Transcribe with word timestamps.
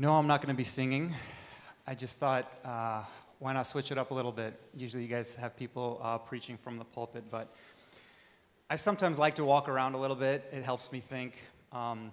No, 0.00 0.14
I'm 0.14 0.26
not 0.26 0.40
going 0.40 0.48
to 0.48 0.56
be 0.56 0.64
singing. 0.64 1.12
I 1.86 1.94
just 1.94 2.16
thought, 2.16 2.50
uh, 2.64 3.02
why 3.38 3.52
not 3.52 3.66
switch 3.66 3.92
it 3.92 3.98
up 3.98 4.12
a 4.12 4.14
little 4.14 4.32
bit? 4.32 4.58
Usually, 4.74 5.02
you 5.02 5.10
guys 5.10 5.34
have 5.34 5.54
people 5.58 6.00
uh, 6.02 6.16
preaching 6.16 6.56
from 6.56 6.78
the 6.78 6.86
pulpit, 6.86 7.24
but 7.30 7.54
I 8.70 8.76
sometimes 8.76 9.18
like 9.18 9.34
to 9.34 9.44
walk 9.44 9.68
around 9.68 9.92
a 9.92 9.98
little 9.98 10.16
bit. 10.16 10.48
It 10.52 10.62
helps 10.62 10.90
me 10.90 11.00
think. 11.00 11.34
Um, 11.70 12.12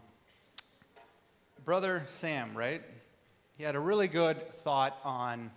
Brother 1.64 2.04
Sam, 2.08 2.54
right? 2.56 2.82
He 3.58 3.64
had 3.64 3.78
a 3.78 3.80
really 3.80 4.10
good 4.10 4.52
thought 4.52 5.00
on 5.06 5.50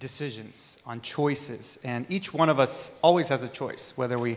decisions, 0.00 0.82
on 0.84 1.00
choices. 1.00 1.78
And 1.84 2.06
each 2.08 2.34
one 2.34 2.48
of 2.48 2.58
us 2.58 2.98
always 3.02 3.28
has 3.28 3.44
a 3.44 3.48
choice, 3.48 3.92
whether 3.94 4.18
we 4.18 4.36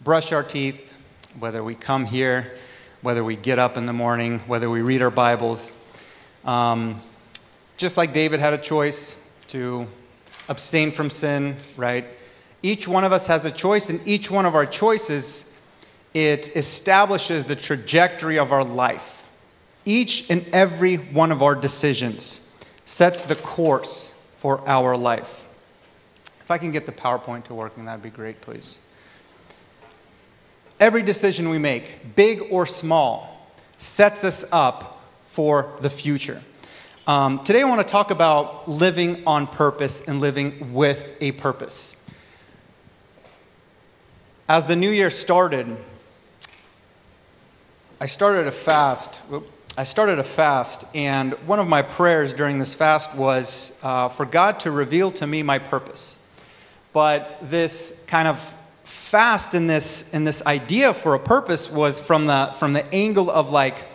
brush 0.00 0.30
our 0.30 0.44
teeth, 0.44 0.94
whether 1.40 1.64
we 1.64 1.74
come 1.74 2.04
here, 2.04 2.54
whether 3.00 3.24
we 3.24 3.34
get 3.34 3.58
up 3.58 3.76
in 3.76 3.86
the 3.86 3.92
morning, 3.92 4.38
whether 4.46 4.70
we 4.70 4.80
read 4.80 5.02
our 5.02 5.10
Bibles. 5.10 5.72
Um, 6.44 7.00
just 7.76 7.96
like 7.96 8.12
David 8.12 8.40
had 8.40 8.52
a 8.52 8.58
choice 8.58 9.32
to 9.48 9.86
abstain 10.48 10.90
from 10.90 11.10
sin, 11.10 11.56
right? 11.76 12.04
Each 12.62 12.86
one 12.86 13.04
of 13.04 13.12
us 13.12 13.26
has 13.26 13.44
a 13.44 13.50
choice, 13.50 13.90
and 13.90 14.00
each 14.06 14.30
one 14.30 14.46
of 14.46 14.54
our 14.54 14.66
choices, 14.66 15.60
it 16.14 16.56
establishes 16.56 17.44
the 17.44 17.56
trajectory 17.56 18.38
of 18.38 18.52
our 18.52 18.64
life. 18.64 19.28
Each 19.84 20.30
and 20.30 20.46
every 20.52 20.96
one 20.96 21.32
of 21.32 21.42
our 21.42 21.54
decisions 21.54 22.56
sets 22.84 23.24
the 23.24 23.34
course 23.34 24.12
for 24.38 24.66
our 24.68 24.96
life. 24.96 25.48
If 26.40 26.50
I 26.50 26.58
can 26.58 26.72
get 26.72 26.86
the 26.86 26.92
PowerPoint 26.92 27.44
to 27.44 27.54
working, 27.54 27.84
that'd 27.84 28.02
be 28.02 28.10
great, 28.10 28.40
please. 28.40 28.78
Every 30.78 31.02
decision 31.02 31.48
we 31.48 31.58
make, 31.58 32.14
big 32.16 32.42
or 32.50 32.66
small, 32.66 33.50
sets 33.78 34.24
us 34.24 34.44
up 34.52 35.01
for 35.32 35.72
the 35.80 35.88
future. 35.88 36.42
Um, 37.06 37.42
today, 37.42 37.62
I 37.62 37.64
want 37.64 37.80
to 37.80 37.90
talk 37.90 38.10
about 38.10 38.68
living 38.68 39.22
on 39.26 39.46
purpose 39.46 40.06
and 40.06 40.20
living 40.20 40.74
with 40.74 41.16
a 41.22 41.32
purpose. 41.32 42.06
As 44.46 44.66
the 44.66 44.76
new 44.76 44.90
year 44.90 45.08
started, 45.08 45.74
I 47.98 48.04
started 48.04 48.46
a 48.46 48.52
fast. 48.52 49.20
I 49.78 49.84
started 49.84 50.18
a 50.18 50.24
fast, 50.24 50.94
and 50.94 51.32
one 51.46 51.58
of 51.58 51.66
my 51.66 51.80
prayers 51.80 52.34
during 52.34 52.58
this 52.58 52.74
fast 52.74 53.16
was 53.16 53.80
uh, 53.82 54.10
for 54.10 54.26
God 54.26 54.60
to 54.60 54.70
reveal 54.70 55.10
to 55.12 55.26
me 55.26 55.42
my 55.42 55.58
purpose. 55.58 56.18
But 56.92 57.38
this 57.40 58.04
kind 58.06 58.28
of 58.28 58.38
fast 58.84 59.54
in 59.54 59.66
this, 59.66 60.12
in 60.12 60.24
this 60.24 60.44
idea 60.44 60.92
for 60.92 61.14
a 61.14 61.18
purpose 61.18 61.70
was 61.70 62.02
from 62.02 62.26
the, 62.26 62.54
from 62.58 62.74
the 62.74 62.84
angle 62.94 63.30
of 63.30 63.50
like 63.50 63.91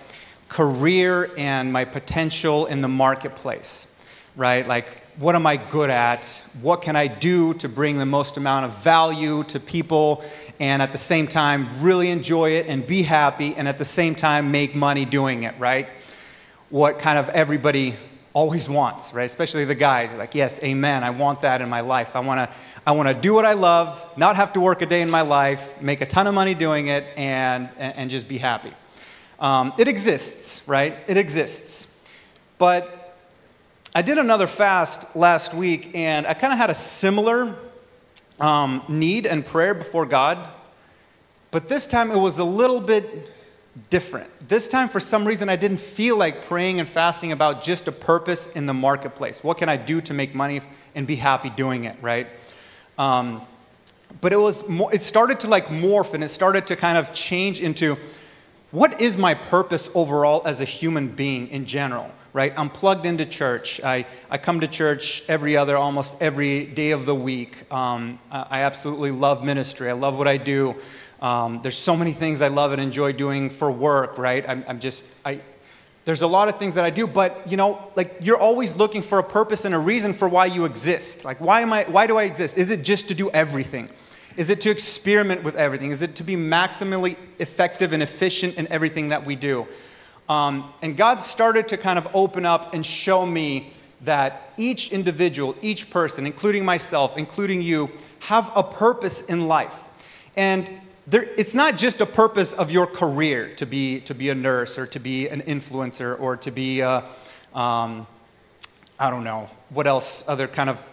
career 0.48 1.32
and 1.38 1.72
my 1.72 1.86
potential 1.86 2.66
in 2.66 2.82
the 2.82 2.88
marketplace, 2.88 3.94
right? 4.36 4.68
Like, 4.68 4.90
what 5.18 5.36
am 5.36 5.48
I 5.48 5.58
good 5.58 5.90
at? 5.90 6.26
What 6.62 6.82
can 6.82 6.96
I 6.96 7.08
do 7.08 7.54
to 7.56 7.70
bring 7.70 7.98
the 7.98 8.06
most 8.06 8.38
amount 8.38 8.66
of 8.66 8.84
value 8.84 9.44
to 9.46 9.60
people 9.60 10.24
and 10.60 10.82
at 10.82 10.92
the 10.92 10.98
same 10.98 11.28
time 11.28 11.68
really 11.82 12.10
enjoy 12.10 12.52
it 12.52 12.68
and 12.68 12.86
be 12.86 13.02
happy 13.04 13.56
and 13.56 13.68
at 13.68 13.78
the 13.78 13.86
same 13.86 14.16
time 14.16 14.52
make 14.52 14.76
money 14.76 15.06
doing 15.06 15.44
it, 15.44 15.56
right? 15.58 15.90
What 16.70 17.00
kind 17.00 17.18
of 17.18 17.30
everybody 17.30 17.96
always 18.34 18.70
wants, 18.70 19.14
right? 19.14 19.24
Especially 19.24 19.66
the 19.66 19.76
guys, 19.76 20.16
like, 20.16 20.36
yes, 20.36 20.62
amen, 20.64 21.04
I 21.04 21.10
want 21.10 21.42
that 21.42 21.62
in 21.62 21.70
my 21.70 21.82
life. 21.82 22.16
I 22.16 22.20
want 22.20 22.50
to 22.50 22.56
I 22.86 22.92
want 22.92 23.10
to 23.10 23.14
do 23.14 23.34
what 23.34 23.44
I 23.44 23.52
love, 23.52 24.18
not 24.18 24.38
have 24.38 24.54
to 24.54 24.62
work 24.62 24.82
a 24.82 24.86
day 24.86 25.02
in 25.02 25.10
my 25.10 25.20
life, 25.20 25.82
make 25.82 26.00
a 26.00 26.06
ton 26.06 26.26
of 26.26 26.34
money 26.34 26.54
doing 26.54 26.88
it, 26.88 27.04
and, 27.18 27.70
and 27.78 28.10
just 28.10 28.30
be 28.30 28.38
happy. 28.38 28.72
Um, 29.40 29.74
it 29.78 29.88
exists, 29.88 30.68
right? 30.68 30.96
It 31.08 31.18
exists. 31.18 32.08
But 32.58 33.16
I 33.94 34.02
did 34.02 34.18
another 34.18 34.48
fast 34.48 35.16
last 35.16 35.54
week, 35.54 35.92
and 35.94 36.26
I 36.26 36.34
kind 36.34 36.54
of 36.54 36.60
had 36.60 36.70
a 36.70 36.76
similar 36.76 37.56
um, 38.40 38.84
need 38.88 39.26
and 39.26 39.46
prayer 39.46 39.74
before 39.74 40.06
God, 40.06 40.38
but 41.52 41.68
this 41.68 41.88
time 41.88 42.12
it 42.12 42.18
was 42.18 42.40
a 42.40 42.44
little 42.44 42.80
bit 42.80 43.32
different. 43.90 44.30
This 44.48 44.68
time, 44.68 44.90
for 44.90 45.00
some 45.00 45.26
reason, 45.26 45.50
I 45.50 45.56
didn't 45.56 45.80
feel 45.80 46.18
like 46.18 46.46
praying 46.46 46.80
and 46.80 46.88
fasting 46.88 47.32
about 47.32 47.64
just 47.64 47.88
a 47.88 47.92
purpose 47.92 48.52
in 48.56 48.66
the 48.66 48.74
marketplace. 48.74 49.44
What 49.44 49.58
can 49.58 49.70
I 49.70 49.78
do 49.78 50.02
to 50.02 50.14
make 50.14 50.34
money 50.34 50.62
and 50.96 51.06
be 51.06 51.16
happy 51.16 51.50
doing 51.50 51.84
it, 51.84 51.96
right? 52.02 52.28
Um, 52.98 53.42
but 54.22 54.34
it 54.34 54.38
was 54.38 54.68
more, 54.68 54.94
it 54.94 55.04
started 55.04 55.40
to 55.42 55.48
like 55.48 55.66
morph 55.66 56.14
and 56.14 56.24
it 56.24 56.30
started 56.30 56.68
to 56.68 56.76
kind 56.76 56.98
of 56.98 57.14
change 57.14 57.62
into 57.62 57.98
what 58.72 59.02
is 59.02 59.18
my 59.18 59.34
purpose 59.34 59.90
overall 59.96 60.42
as 60.46 60.62
a 60.62 60.66
human 60.66 61.08
being 61.08 61.48
in 61.50 61.66
general 61.66 62.12
right? 62.38 62.54
I'm 62.56 62.70
plugged 62.70 63.08
into 63.08 63.26
church. 63.26 63.82
I, 63.84 64.06
I 64.30 64.38
come 64.38 64.60
to 64.60 64.68
church 64.68 65.28
every 65.28 65.58
other, 65.58 65.76
almost 65.76 66.22
every 66.22 66.66
day 66.66 66.92
of 66.92 67.08
the 67.08 67.16
week. 67.16 67.72
Um, 67.74 68.20
I 68.32 68.62
absolutely 68.62 69.10
love 69.10 69.44
ministry. 69.44 69.90
I 69.90 69.94
love 69.94 70.20
what 70.20 70.28
I 70.28 70.38
do. 70.38 70.76
Um, 71.20 71.62
there's 71.64 71.78
so 71.78 71.98
many 71.98 72.12
things 72.12 72.44
I 72.44 72.50
love 72.50 72.74
and 72.74 72.82
enjoy 72.82 73.14
doing 73.14 73.50
for 73.50 73.72
work, 73.72 74.20
right? 74.20 74.48
I'm, 74.48 74.64
I'm 74.68 74.80
just, 74.80 75.04
I, 75.26 75.42
there's 76.06 76.22
a 76.22 76.28
lot 76.28 76.48
of 76.48 76.60
things 76.60 76.76
that 76.76 76.86
I 76.86 76.92
do, 76.92 77.08
but 77.08 77.50
you 77.50 77.58
know, 77.58 77.92
like 77.96 78.18
you're 78.22 78.38
always 78.38 78.76
looking 78.76 79.02
for 79.02 79.18
a 79.18 79.24
purpose 79.24 79.66
and 79.66 79.74
a 79.74 79.80
reason 79.80 80.14
for 80.14 80.30
why 80.30 80.46
you 80.46 80.66
exist. 80.66 81.26
Like, 81.26 81.42
why 81.42 81.62
am 81.62 81.74
I, 81.74 81.86
why 81.86 82.06
do 82.06 82.18
I 82.18 82.24
exist? 82.26 82.58
Is 82.58 82.70
it 82.70 82.84
just 82.84 83.08
to 83.08 83.16
do 83.16 83.32
everything? 83.32 83.90
Is 84.38 84.52
it 84.52 84.62
to 84.62 84.70
experiment 84.70 85.44
with 85.44 85.56
everything? 85.56 85.92
Is 85.92 86.04
it 86.04 86.16
to 86.18 86.24
be 86.24 86.36
maximally 86.36 87.18
effective 87.40 87.92
and 87.92 88.04
efficient 88.04 88.58
in 88.58 88.72
everything 88.72 89.08
that 89.08 89.26
we 89.26 89.36
do? 89.36 89.68
Um, 90.30 90.72
and 90.84 90.96
God 90.96 91.22
started 91.22 91.68
to 91.70 91.78
kind 91.78 91.98
of 91.98 92.08
open 92.14 92.46
up 92.46 92.76
and 92.76 92.86
show 92.86 93.26
me 93.26 93.72
that 94.02 94.52
each 94.56 94.92
individual, 94.92 95.56
each 95.62 95.90
person, 95.90 96.28
including 96.28 96.64
myself, 96.64 97.18
including 97.18 97.64
you, 97.64 97.90
have 98.20 98.52
a 98.56 98.62
purpose 98.62 99.22
in 99.26 99.48
life. 99.48 99.86
And 100.36 100.70
there, 101.08 101.24
it's 101.38 101.56
not 101.56 101.78
just 101.78 102.00
a 102.00 102.06
purpose 102.06 102.54
of 102.54 102.70
your 102.70 102.86
career 102.86 103.54
to 103.56 103.66
be, 103.66 104.02
to 104.02 104.14
be 104.14 104.30
a 104.30 104.36
nurse 104.36 104.78
or 104.78 104.86
to 104.88 105.00
be 105.00 105.30
an 105.30 105.42
influencer 105.42 106.20
or 106.20 106.38
to 106.38 106.52
be, 106.52 106.82
a, 106.82 106.98
um, 107.56 108.06
I 109.00 109.10
don't 109.10 109.24
know, 109.24 109.50
what 109.70 109.88
else, 109.88 110.28
other 110.28 110.48
kind 110.48 110.70
of 110.70 110.92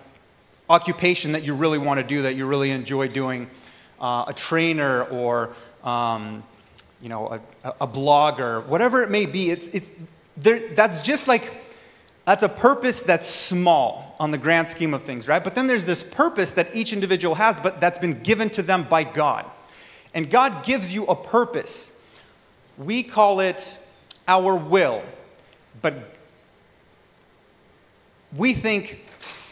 occupation 0.68 1.32
that 1.32 1.44
you 1.44 1.54
really 1.54 1.78
want 1.78 2.00
to 2.00 2.06
do, 2.06 2.22
that 2.22 2.34
you 2.34 2.46
really 2.46 2.70
enjoy 2.70 3.08
doing, 3.08 3.48
uh, 4.00 4.24
a 4.28 4.32
trainer 4.32 5.04
or 5.04 5.54
um, 5.82 6.42
you 7.02 7.08
know, 7.10 7.40
a, 7.62 7.74
a 7.82 7.86
blogger, 7.86 8.64
whatever 8.66 9.02
it 9.02 9.10
may 9.10 9.26
be, 9.26 9.50
it's, 9.50 9.68
it's, 9.68 9.90
that's 10.36 11.02
just 11.02 11.28
like, 11.28 11.52
that's 12.24 12.42
a 12.42 12.48
purpose 12.48 13.02
that's 13.02 13.28
small 13.28 14.16
on 14.18 14.30
the 14.30 14.38
grand 14.38 14.68
scheme 14.68 14.94
of 14.94 15.02
things, 15.02 15.28
right? 15.28 15.44
But 15.44 15.54
then 15.54 15.66
there's 15.66 15.84
this 15.84 16.02
purpose 16.02 16.52
that 16.52 16.74
each 16.74 16.94
individual 16.94 17.34
has, 17.34 17.56
but 17.60 17.80
that's 17.80 17.98
been 17.98 18.22
given 18.22 18.48
to 18.50 18.62
them 18.62 18.84
by 18.84 19.04
God. 19.04 19.44
And 20.14 20.30
God 20.30 20.64
gives 20.64 20.94
you 20.94 21.04
a 21.06 21.14
purpose. 21.14 22.02
We 22.78 23.02
call 23.02 23.40
it 23.40 23.78
our 24.26 24.56
will, 24.56 25.02
but 25.82 25.94
we 28.34 28.54
think 28.54 29.03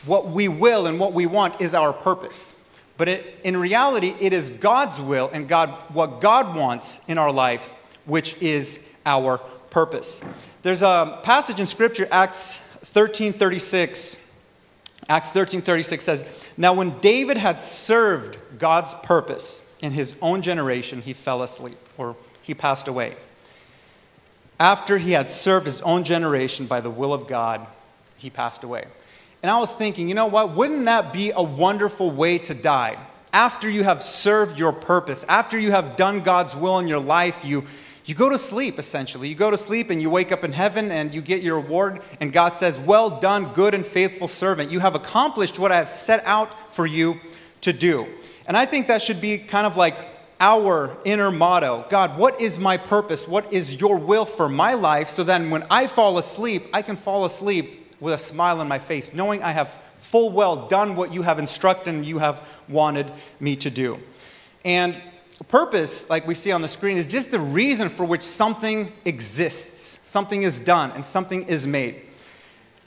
what 0.07 0.29
we 0.29 0.49
will 0.49 0.87
and 0.87 0.99
what 0.99 1.13
we 1.13 1.27
want 1.27 1.61
is 1.61 1.75
our 1.75 1.93
purpose. 1.93 2.59
But 2.97 3.09
it, 3.09 3.41
in 3.45 3.57
reality, 3.57 4.15
it 4.21 4.33
is 4.33 4.51
God's 4.51 5.01
will 5.01 5.31
and 5.33 5.49
God, 5.49 5.71
what 5.93 6.21
God 6.21 6.55
wants 6.55 7.09
in 7.09 7.19
our 7.19 7.33
lives, 7.33 7.75
which 8.05 8.41
is 8.43 8.95
our 9.07 9.39
purpose. 9.71 10.23
There's 10.63 10.83
a 10.83 11.21
passage 11.23 11.59
in 11.59 11.67
Scripture, 11.67 12.07
Acts 12.11 12.59
13:36. 12.95 14.19
Acts 15.09 15.31
13:36 15.31 16.05
says, 16.05 16.25
"Now 16.57 16.75
when 16.75 16.99
David 17.01 17.37
had 17.37 17.61
served 17.61 18.39
God's 18.59 18.95
purpose 18.95 19.63
in 19.81 19.93
his 19.93 20.15
own 20.23 20.43
generation, 20.43 21.03
he 21.03 21.13
fell 21.13 21.43
asleep, 21.43 21.79
or 21.99 22.15
he 22.43 22.55
passed 22.55 22.87
away. 22.87 23.17
After 24.61 24.99
he 24.99 25.13
had 25.13 25.29
served 25.29 25.67
his 25.67 25.81
own 25.83 26.05
generation 26.05 26.67
by 26.67 26.81
the 26.81 26.91
will 26.91 27.13
of 27.13 27.27
God, 27.27 27.67
he 28.17 28.31
passed 28.31 28.63
away." 28.63 28.85
And 29.43 29.51
I 29.51 29.59
was 29.59 29.75
thinking, 29.75 30.09
you 30.09 30.15
know 30.15 30.27
what? 30.27 30.53
Wouldn't 30.53 30.85
that 30.85 31.13
be 31.13 31.33
a 31.33 31.43
wonderful 31.43 32.13
way 32.13 32.39
to 32.39 32.55
die? 32.55 32.97
After 33.33 33.69
you 33.69 33.83
have 33.83 34.03
served 34.03 34.59
your 34.59 34.73
purpose, 34.73 35.25
after 35.29 35.59
you 35.59 35.73
have 35.73 35.97
done 35.97 36.21
God's 36.21 36.55
will 36.55 36.79
in 36.79 36.87
your 36.87 37.01
life, 37.01 37.45
you, 37.45 37.65
you 38.05 38.15
go 38.15 38.29
to 38.29 38.39
sleep 38.39 38.79
essentially. 38.79 39.29
You 39.29 39.35
go 39.35 39.51
to 39.51 39.57
sleep 39.57 39.91
and 39.91 40.01
you 40.01 40.11
wake 40.11 40.31
up 40.31 40.45
in 40.45 40.53
heaven 40.53 40.93
and 40.93 41.13
you 41.13 41.21
get 41.21 41.43
your 41.43 41.59
reward, 41.59 42.01
and 42.21 42.33
God 42.33 42.53
says, 42.53 42.79
Well 42.79 43.11
done, 43.11 43.53
good 43.53 43.75
and 43.75 43.85
faithful 43.85 44.29
servant. 44.29 44.71
You 44.71 44.79
have 44.79 44.95
accomplished 44.95 45.59
what 45.59 45.73
I 45.73 45.77
have 45.77 45.89
set 45.89 46.25
out 46.25 46.73
for 46.73 46.87
you 46.87 47.17
to 47.63 47.73
do. 47.73 48.07
And 48.47 48.57
I 48.57 48.65
think 48.65 48.87
that 48.87 49.03
should 49.03 49.21
be 49.21 49.39
kind 49.39 49.67
of 49.67 49.77
like 49.77 49.97
our 50.39 50.97
inner 51.05 51.31
motto 51.31 51.85
God, 51.89 52.19
what 52.19 52.41
is 52.41 52.59
my 52.59 52.77
purpose? 52.77 53.27
What 53.27 53.53
is 53.53 53.81
your 53.81 53.97
will 53.97 54.25
for 54.25 54.49
my 54.49 54.75
life? 54.75 55.09
So 55.09 55.25
then 55.25 55.51
when 55.51 55.65
I 55.71 55.89
fall 55.89 56.19
asleep, 56.19 56.65
I 56.73 56.83
can 56.83 56.97
fall 56.97 57.25
asleep 57.25 57.82
with 58.03 58.13
a 58.13 58.19
smile 58.19 58.61
on 58.61 58.69
my 58.69 58.81
face, 58.81 59.15
knowing 59.15 59.43
I 59.43 59.53
have 59.53 59.69
full 59.99 60.31
well 60.31 60.67
done 60.67 60.97
what 60.97 61.15
you 61.15 61.23
have 61.23 61.39
instructed 61.39 61.95
and 61.95 62.05
you 62.05 62.19
have 62.19 62.47
wanted 62.69 63.11
me 63.39 63.55
to 63.57 63.71
do. 63.71 63.99
And 64.65 64.97
purpose, 65.49 66.11
like 66.11 66.27
we 66.27 66.35
see 66.35 66.53
on 66.53 66.63
the 66.63 66.69
screen, 66.69 66.97
is 66.97 67.07
just 67.07 67.31
the 67.31 67.39
reason 67.39 67.89
for 67.89 68.05
which 68.05 68.23
something 68.23 68.91
exists, 69.05 70.09
something 70.09 70.43
is 70.43 70.59
done, 70.59 70.91
and 70.93 71.07
something 71.07 71.45
is 71.49 71.67
made. 71.67 72.03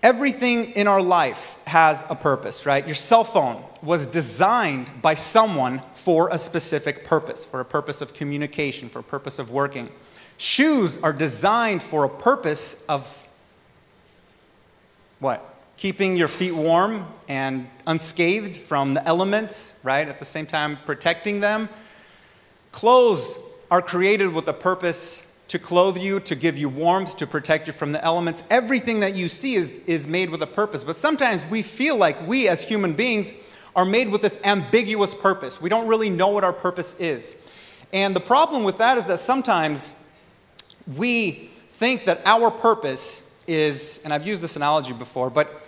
Everything 0.04 0.72
in 0.72 0.86
our 0.86 1.02
life 1.02 1.60
has 1.66 2.06
a 2.10 2.16
purpose, 2.16 2.66
right? 2.66 2.86
Your 2.86 2.96
cell 2.96 3.24
phone 3.24 3.64
was 3.82 4.06
designed 4.06 4.90
by 5.02 5.16
someone 5.16 5.80
for 5.96 6.30
a 6.30 6.38
specific 6.38 7.06
purpose, 7.06 7.46
for 7.46 7.60
a 7.62 7.66
purpose 7.66 8.02
of 8.02 8.14
communication, 8.14 8.90
for 8.90 9.00
a 9.00 9.04
purpose 9.04 9.40
of 9.40 9.50
working. 9.50 9.90
Shoes 10.38 11.02
are 11.02 11.14
designed 11.14 11.82
for 11.82 12.04
a 12.04 12.10
purpose 12.10 12.86
of 12.88 13.25
what? 15.20 15.44
Keeping 15.78 16.16
your 16.16 16.28
feet 16.28 16.54
warm 16.54 17.06
and 17.28 17.68
unscathed 17.86 18.58
from 18.58 18.94
the 18.94 19.06
elements, 19.08 19.80
right? 19.84 20.08
At 20.08 20.20
the 20.20 20.26
same 20.26 20.46
time, 20.46 20.78
protecting 20.86 21.40
them. 21.40 21.70
Clothes 22.72 23.38
are 23.72 23.82
created 23.82 24.34
with 24.34 24.48
a 24.48 24.54
purpose 24.54 25.26
to 25.48 25.60
clothe 25.60 25.98
you, 25.98 26.20
to 26.22 26.36
give 26.36 26.58
you 26.58 26.70
warmth, 26.70 27.18
to 27.18 27.28
protect 27.28 27.68
you 27.68 27.74
from 27.74 27.92
the 27.92 28.04
elements. 28.04 28.44
Everything 28.50 29.02
that 29.02 29.16
you 29.16 29.28
see 29.28 29.56
is, 29.56 29.70
is 29.86 30.08
made 30.08 30.30
with 30.30 30.42
a 30.42 30.48
purpose. 30.48 30.84
But 30.84 30.96
sometimes 30.96 31.44
we 31.50 31.62
feel 31.62 31.98
like 31.98 32.28
we, 32.28 32.48
as 32.48 32.64
human 32.64 32.94
beings, 32.94 33.34
are 33.76 33.86
made 33.86 34.10
with 34.10 34.22
this 34.22 34.40
ambiguous 34.44 35.14
purpose. 35.14 35.62
We 35.62 35.70
don't 35.70 35.88
really 35.88 36.10
know 36.10 36.30
what 36.30 36.44
our 36.44 36.54
purpose 36.54 37.00
is. 37.00 37.36
And 37.94 38.16
the 38.16 38.22
problem 38.22 38.64
with 38.64 38.78
that 38.80 38.98
is 38.98 39.06
that 39.06 39.20
sometimes 39.20 39.94
we 40.96 41.32
think 41.74 42.06
that 42.06 42.22
our 42.26 42.50
purpose 42.52 43.25
is, 43.48 44.02
and 44.04 44.14
I've 44.14 44.26
used 44.26 44.42
this 44.42 44.56
analogy 44.56 44.94
before, 44.94 45.30
but 45.30 45.62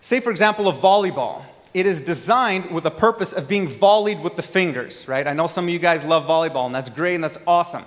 say, 0.00 0.20
for 0.20 0.30
example, 0.30 0.68
a 0.68 0.72
volleyball. 0.72 1.42
It 1.72 1.86
is 1.86 2.00
designed 2.00 2.70
with 2.70 2.84
the 2.84 2.90
purpose 2.90 3.32
of 3.32 3.48
being 3.48 3.68
volleyed 3.68 4.22
with 4.22 4.36
the 4.36 4.42
fingers, 4.42 5.06
right? 5.06 5.26
I 5.26 5.32
know 5.32 5.46
some 5.46 5.64
of 5.64 5.70
you 5.70 5.78
guys 5.78 6.04
love 6.04 6.26
volleyball, 6.26 6.66
and 6.66 6.74
that's 6.74 6.90
great 6.90 7.14
and 7.14 7.22
that's 7.22 7.38
awesome. 7.46 7.84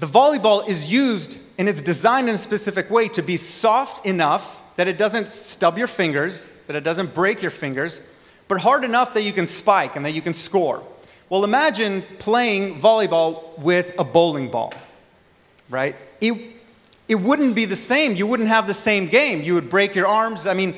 The 0.00 0.06
volleyball 0.06 0.66
is 0.66 0.92
used 0.92 1.38
and 1.58 1.68
it's 1.68 1.80
designed 1.80 2.28
in 2.28 2.34
a 2.34 2.38
specific 2.38 2.90
way 2.90 3.06
to 3.08 3.22
be 3.22 3.36
soft 3.36 4.04
enough 4.04 4.74
that 4.74 4.88
it 4.88 4.98
doesn't 4.98 5.28
stub 5.28 5.78
your 5.78 5.86
fingers, 5.86 6.46
that 6.66 6.74
it 6.74 6.82
doesn't 6.82 7.14
break 7.14 7.40
your 7.40 7.52
fingers, 7.52 8.00
but 8.48 8.60
hard 8.60 8.82
enough 8.82 9.14
that 9.14 9.22
you 9.22 9.32
can 9.32 9.46
spike 9.46 9.94
and 9.94 10.04
that 10.04 10.10
you 10.10 10.20
can 10.20 10.34
score. 10.34 10.82
Well, 11.28 11.44
imagine 11.44 12.02
playing 12.18 12.74
volleyball 12.74 13.56
with 13.58 13.94
a 13.98 14.04
bowling 14.04 14.48
ball, 14.48 14.74
right? 15.70 15.94
It, 16.20 16.51
it 17.12 17.20
wouldn't 17.20 17.54
be 17.54 17.66
the 17.66 17.76
same. 17.76 18.14
You 18.14 18.26
wouldn't 18.26 18.48
have 18.48 18.66
the 18.66 18.72
same 18.72 19.06
game. 19.06 19.42
You 19.42 19.52
would 19.52 19.68
break 19.68 19.94
your 19.94 20.06
arms. 20.06 20.46
I 20.46 20.54
mean, 20.54 20.74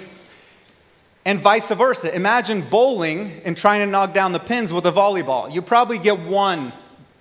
and 1.25 1.39
vice 1.39 1.71
versa. 1.71 2.13
Imagine 2.13 2.61
bowling 2.61 3.41
and 3.45 3.57
trying 3.57 3.87
to 3.87 3.87
knock 3.87 4.15
down 4.15 4.33
the 4.33 4.41
pins 4.41 4.73
with 4.73 4.85
a 4.85 4.91
volleyball. 4.91 5.53
You 5.55 5.63
probably 5.63 5.97
get 5.97 6.19
one 6.19 6.73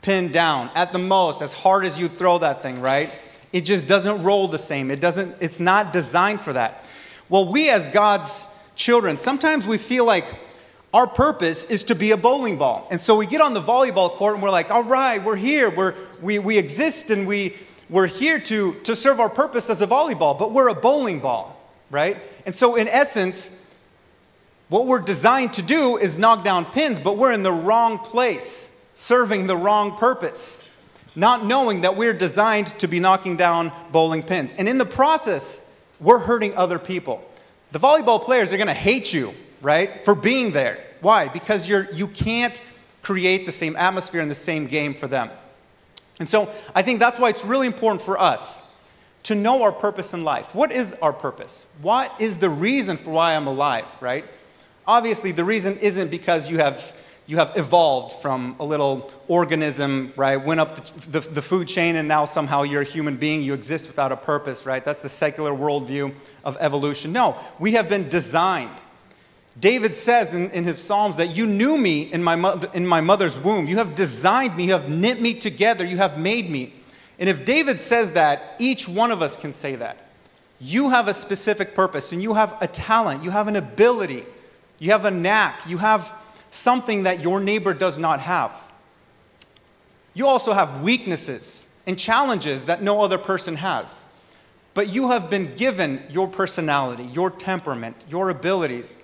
pin 0.02 0.32
down 0.32 0.72
at 0.74 0.94
the 0.94 1.00
most, 1.00 1.44
as 1.44 1.54
hard 1.54 1.86
as 1.86 2.00
you 2.00 2.08
throw 2.08 2.40
that 2.40 2.64
thing, 2.64 2.82
right? 2.82 3.12
It 3.52 3.62
just 3.62 3.88
doesn't 3.88 4.24
roll 4.24 4.48
the 4.48 4.58
same. 4.58 4.90
It 4.90 5.00
doesn't, 5.00 5.36
it's 5.40 5.60
not 5.60 5.94
designed 5.94 6.42
for 6.42 6.54
that. 6.54 6.90
Well, 7.30 7.52
we 7.52 7.70
as 7.70 7.88
God's 7.90 8.50
children, 8.76 9.18
sometimes 9.18 9.68
we 9.68 9.78
feel 9.78 10.08
like 10.08 10.26
our 10.92 11.06
purpose 11.06 11.66
is 11.66 11.84
to 11.84 11.94
be 11.94 12.10
a 12.10 12.18
bowling 12.18 12.58
ball. 12.58 12.88
And 12.90 13.00
so 13.00 13.16
we 13.16 13.28
get 13.28 13.42
on 13.42 13.54
the 13.54 13.62
volleyball 13.62 14.10
court 14.10 14.34
and 14.34 14.42
we're 14.42 14.50
like, 14.50 14.72
all 14.72 14.84
right, 14.84 15.24
we're 15.24 15.36
here, 15.36 15.70
we're, 15.70 15.94
we, 16.20 16.40
we 16.40 16.58
exist 16.58 17.12
and 17.12 17.28
we, 17.28 17.54
we're 17.94 18.08
here 18.08 18.40
to, 18.40 18.74
to 18.86 18.96
serve 18.96 19.20
our 19.20 19.30
purpose 19.30 19.70
as 19.70 19.84
a 19.84 19.88
volleyball, 19.88 20.38
but 20.38 20.52
we're 20.52 20.68
a 20.68 20.74
bowling 20.74 21.20
ball, 21.20 21.56
right? 21.92 22.18
And 22.44 22.56
so, 22.56 22.76
in 22.76 22.88
essence, 22.88 23.78
what 24.68 24.88
we're 24.88 25.02
designed 25.02 25.54
to 25.54 25.62
do 25.62 25.98
is 25.98 26.18
knock 26.18 26.44
down 26.44 26.66
pins, 26.66 26.98
but 26.98 27.18
we're 27.18 27.34
in 27.34 27.44
the 27.44 27.52
wrong 27.52 28.00
place 28.00 28.72
serving 28.96 29.46
the 29.46 29.56
wrong 29.56 29.96
purpose, 29.98 30.68
not 31.16 31.46
knowing 31.46 31.82
that 31.82 31.96
we're 31.96 32.14
designed 32.14 32.68
to 32.80 32.88
be 32.88 33.00
knocking 33.00 33.38
down 33.38 33.72
bowling 33.92 34.24
pins. 34.24 34.56
And 34.58 34.68
in 34.68 34.80
the 34.80 34.86
process, 34.86 35.80
we're 36.00 36.18
hurting 36.18 36.56
other 36.56 36.80
people. 36.80 37.24
The 37.74 37.80
volleyball 37.80 38.20
players 38.24 38.52
are 38.54 38.58
to 38.58 38.74
hate 38.74 39.14
you, 39.14 39.34
right, 39.62 40.04
for 40.04 40.16
being 40.16 40.52
there. 40.52 40.80
Why? 41.02 41.28
Because 41.28 41.70
you're, 41.70 41.88
you 41.94 42.08
can't 42.08 42.60
create 43.04 43.46
the 43.46 43.52
same 43.52 43.76
atmosphere 43.76 44.22
and 44.22 44.32
the 44.32 44.36
same 44.36 44.66
game 44.66 44.96
for 44.96 45.08
them. 45.08 45.30
And 46.20 46.30
so 46.30 46.50
I 46.76 46.82
think 46.82 47.00
that's 47.00 47.20
why 47.20 47.30
it's 47.30 47.46
really 47.46 47.68
important 47.68 48.02
for 48.02 48.20
us 48.20 48.62
to 49.24 49.36
know 49.36 49.64
our 49.64 49.72
purpose 49.72 50.14
in 50.14 50.24
life. 50.24 50.54
What 50.54 50.72
is 50.72 50.94
our 50.96 51.14
purpose? 51.14 51.66
What 51.82 52.14
is 52.20 52.38
the 52.38 52.50
reason 52.50 52.98
for 52.98 53.12
why 53.12 53.36
I'm 53.36 53.48
alive, 53.48 53.86
right? 54.02 54.26
Obviously, 54.86 55.32
the 55.32 55.46
reason 55.46 55.78
isn't 55.80 56.12
because 56.12 56.50
you 56.50 56.58
have 56.58 56.96
you 57.26 57.38
have 57.38 57.54
evolved 57.56 58.22
from 58.22 58.56
a 58.60 58.66
little 58.66 59.10
organism, 59.30 60.12
right? 60.18 60.36
Went 60.36 60.60
up 60.60 60.76
the, 60.76 61.20
the, 61.20 61.30
the, 61.30 61.42
food 61.42 61.70
chain, 61.70 61.96
and 61.96 62.06
now 62.06 62.26
somehow 62.26 62.64
you're 62.64 62.82
a 62.82 62.86
human 62.86 63.16
being. 63.16 63.42
You 63.42 63.54
exist 63.54 63.88
without 63.88 64.12
a 64.12 64.18
purpose, 64.18 64.66
right? 64.66 64.84
That's 64.84 65.00
the 65.00 65.08
secular 65.08 65.52
worldview 65.52 66.14
of 66.44 66.58
evolution. 66.60 67.14
No, 67.14 67.38
we 67.60 67.74
have 67.74 67.88
been 67.88 68.10
designed. 68.10 68.78
David 69.60 69.96
says 69.96 70.34
in, 70.34 70.50
in 70.52 70.64
his 70.64 70.84
Psalms 70.84 71.18
that 71.18 71.36
you 71.36 71.46
knew 71.46 71.78
me 71.78 72.12
in 72.12 72.24
my, 72.24 72.68
in 72.74 72.88
my 72.88 73.02
mother's 73.02 73.38
womb. 73.38 73.68
You 73.68 73.78
have 73.78 73.96
designed 73.96 74.58
me, 74.58 74.66
you 74.66 74.72
have 74.72 74.90
knit 74.90 75.22
me 75.22 75.34
together, 75.34 75.86
you 75.86 75.98
have 75.98 76.18
made 76.18 76.50
me. 76.50 76.74
And 77.20 77.30
if 77.30 77.46
David 77.46 77.80
says 77.80 78.14
that, 78.14 78.56
each 78.58 78.88
one 78.90 79.12
of 79.12 79.22
us 79.22 79.38
can 79.38 79.54
say 79.54 79.76
that. 79.76 79.98
You 80.60 80.90
have 80.90 81.08
a 81.08 81.14
specific 81.14 81.76
purpose, 81.76 82.12
and 82.12 82.24
you 82.24 82.34
have 82.34 82.56
a 82.62 82.68
talent, 82.68 83.24
you 83.24 83.30
have 83.32 83.48
an 83.48 83.56
ability, 83.56 84.24
you 84.80 84.92
have 84.92 85.06
a 85.06 85.12
knack, 85.12 85.60
you 85.68 85.78
have 85.78 86.12
something 86.50 87.04
that 87.04 87.22
your 87.22 87.40
neighbor 87.40 87.74
does 87.74 88.00
not 88.00 88.22
have. 88.22 88.72
You 90.14 90.28
also 90.28 90.54
have 90.54 90.84
weaknesses 90.84 91.80
and 91.86 91.98
challenges 91.98 92.66
that 92.66 92.82
no 92.82 93.02
other 93.02 93.18
person 93.18 93.56
has. 93.58 94.06
But 94.74 94.90
you 94.90 95.12
have 95.12 95.30
been 95.30 95.56
given 95.56 96.02
your 96.10 96.28
personality, 96.28 97.04
your 97.04 97.30
temperament, 97.30 97.96
your 98.10 98.30
abilities, 98.30 99.02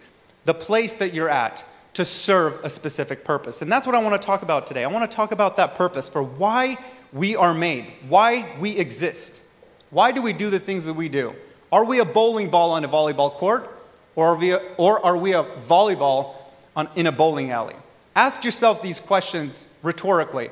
the 0.50 0.54
place 0.56 0.94
that 0.96 1.14
you're 1.14 1.30
at 1.30 1.64
to 1.94 2.04
serve 2.04 2.60
a 2.64 2.72
specific 2.72 3.24
purpose. 3.24 3.62
And 3.62 3.72
that's 3.72 3.86
what 3.86 3.96
I 3.96 4.02
want 4.02 4.20
to 4.20 4.26
talk 4.26 4.42
about 4.42 4.66
today. 4.66 4.84
I 4.84 4.88
want 4.88 5.08
to 5.08 5.16
talk 5.16 5.32
about 5.32 5.58
that 5.58 5.76
purpose 5.76 6.10
for 6.10 6.24
why 6.24 6.76
we 7.14 7.36
are 7.36 7.54
made, 7.54 7.86
why 8.08 8.50
we 8.60 8.76
exist. 8.76 9.44
Why 9.92 10.12
do 10.12 10.24
we 10.24 10.34
do 10.34 10.50
the 10.50 10.58
things 10.58 10.86
that 10.86 10.96
we 10.96 11.08
do? 11.08 11.36
Are 11.72 11.86
we 11.86 12.00
a 12.00 12.06
bowling 12.06 12.50
ball 12.50 12.72
on 12.72 12.84
a 12.84 12.88
volleyball 12.88 13.30
court? 13.30 13.70
Or 14.16 14.30
are 14.30 14.38
we 14.38 14.54
a, 14.54 14.58
or 14.78 15.06
are 15.06 15.16
we 15.16 15.34
a 15.34 15.44
volleyball 15.44 16.34
on, 16.76 16.90
in 16.96 17.06
a 17.06 17.12
bowling 17.12 17.52
alley. 17.52 17.76
Ask 18.16 18.44
yourself 18.44 18.82
these 18.82 19.00
questions 19.00 19.78
rhetorically. 19.84 20.50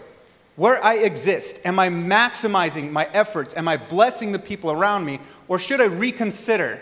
Where 0.57 0.83
I 0.83 0.97
exist, 0.97 1.65
am 1.65 1.79
I 1.79 1.89
maximizing 1.89 2.91
my 2.91 3.09
efforts? 3.13 3.57
Am 3.57 3.67
I 3.67 3.77
blessing 3.77 4.31
the 4.31 4.37
people 4.37 4.71
around 4.71 5.05
me? 5.05 5.19
Or 5.47 5.57
should 5.57 5.81
I 5.81 5.85
reconsider 5.85 6.79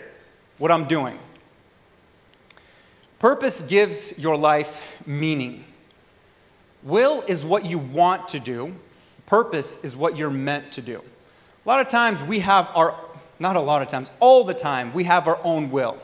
what 0.58 0.70
I'm 0.70 0.84
doing? 0.84 1.18
Purpose 3.18 3.62
gives 3.62 4.18
your 4.18 4.36
life 4.36 5.02
meaning. 5.06 5.64
Will 6.82 7.22
is 7.22 7.44
what 7.44 7.64
you 7.64 7.78
want 7.78 8.28
to 8.28 8.40
do, 8.40 8.74
purpose 9.26 9.82
is 9.84 9.96
what 9.96 10.16
you're 10.16 10.30
meant 10.30 10.72
to 10.72 10.82
do. 10.82 11.02
A 11.64 11.68
lot 11.68 11.80
of 11.80 11.88
times 11.88 12.22
we 12.22 12.40
have 12.40 12.70
our, 12.74 12.94
not 13.40 13.56
a 13.56 13.60
lot 13.60 13.82
of 13.82 13.88
times, 13.88 14.10
all 14.20 14.44
the 14.44 14.54
time, 14.54 14.92
we 14.94 15.04
have 15.04 15.26
our 15.26 15.38
own 15.42 15.70
will 15.70 15.98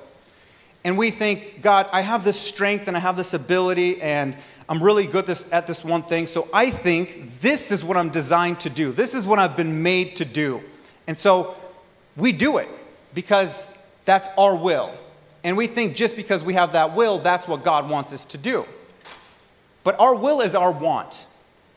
and 0.85 0.99
we 0.99 1.11
think, 1.11 1.63
God, 1.63 1.89
I 1.93 2.01
have 2.01 2.25
this 2.25 2.39
strength 2.39 2.89
and 2.89 2.97
I 2.97 3.01
have 3.01 3.17
this 3.17 3.35
ability 3.35 4.01
and 4.03 4.37
I'm 4.69 4.83
really 4.83 5.07
good 5.07 5.27
this, 5.27 5.51
at 5.53 5.67
this 5.67 5.85
one 5.85 6.03
thing. 6.03 6.27
So 6.27 6.49
I 6.53 6.71
think 6.71 7.41
this 7.41 7.71
is 7.71 7.85
what 7.85 7.97
I'm 7.97 8.11
designed 8.11 8.61
to 8.61 8.71
do. 8.71 8.91
This 8.91 9.15
is 9.15 9.27
what 9.27 9.39
I've 9.39 9.57
been 9.57 9.83
made 9.83 10.17
to 10.17 10.25
do. 10.25 10.61
And 11.07 11.17
so 11.17 11.55
we 12.17 12.33
do 12.33 12.59
it 12.59 12.69
because 13.15 13.77
that's 14.05 14.29
our 14.37 14.57
will. 14.57 14.93
And 15.45 15.57
we 15.57 15.67
think 15.67 15.97
just 15.97 16.17
because 16.17 16.45
we 16.45 16.55
have 16.55 16.73
that 16.73 16.95
will, 16.95 17.19
that's 17.19 17.49
what 17.49 17.65
God 17.65 17.91
wants 17.91 18.13
us 18.13 18.25
to 18.27 18.39
do. 18.39 18.65
But 19.85 19.99
our 19.99 20.15
will 20.15 20.41
is 20.41 20.55
our 20.55 20.71
want. 20.71 21.27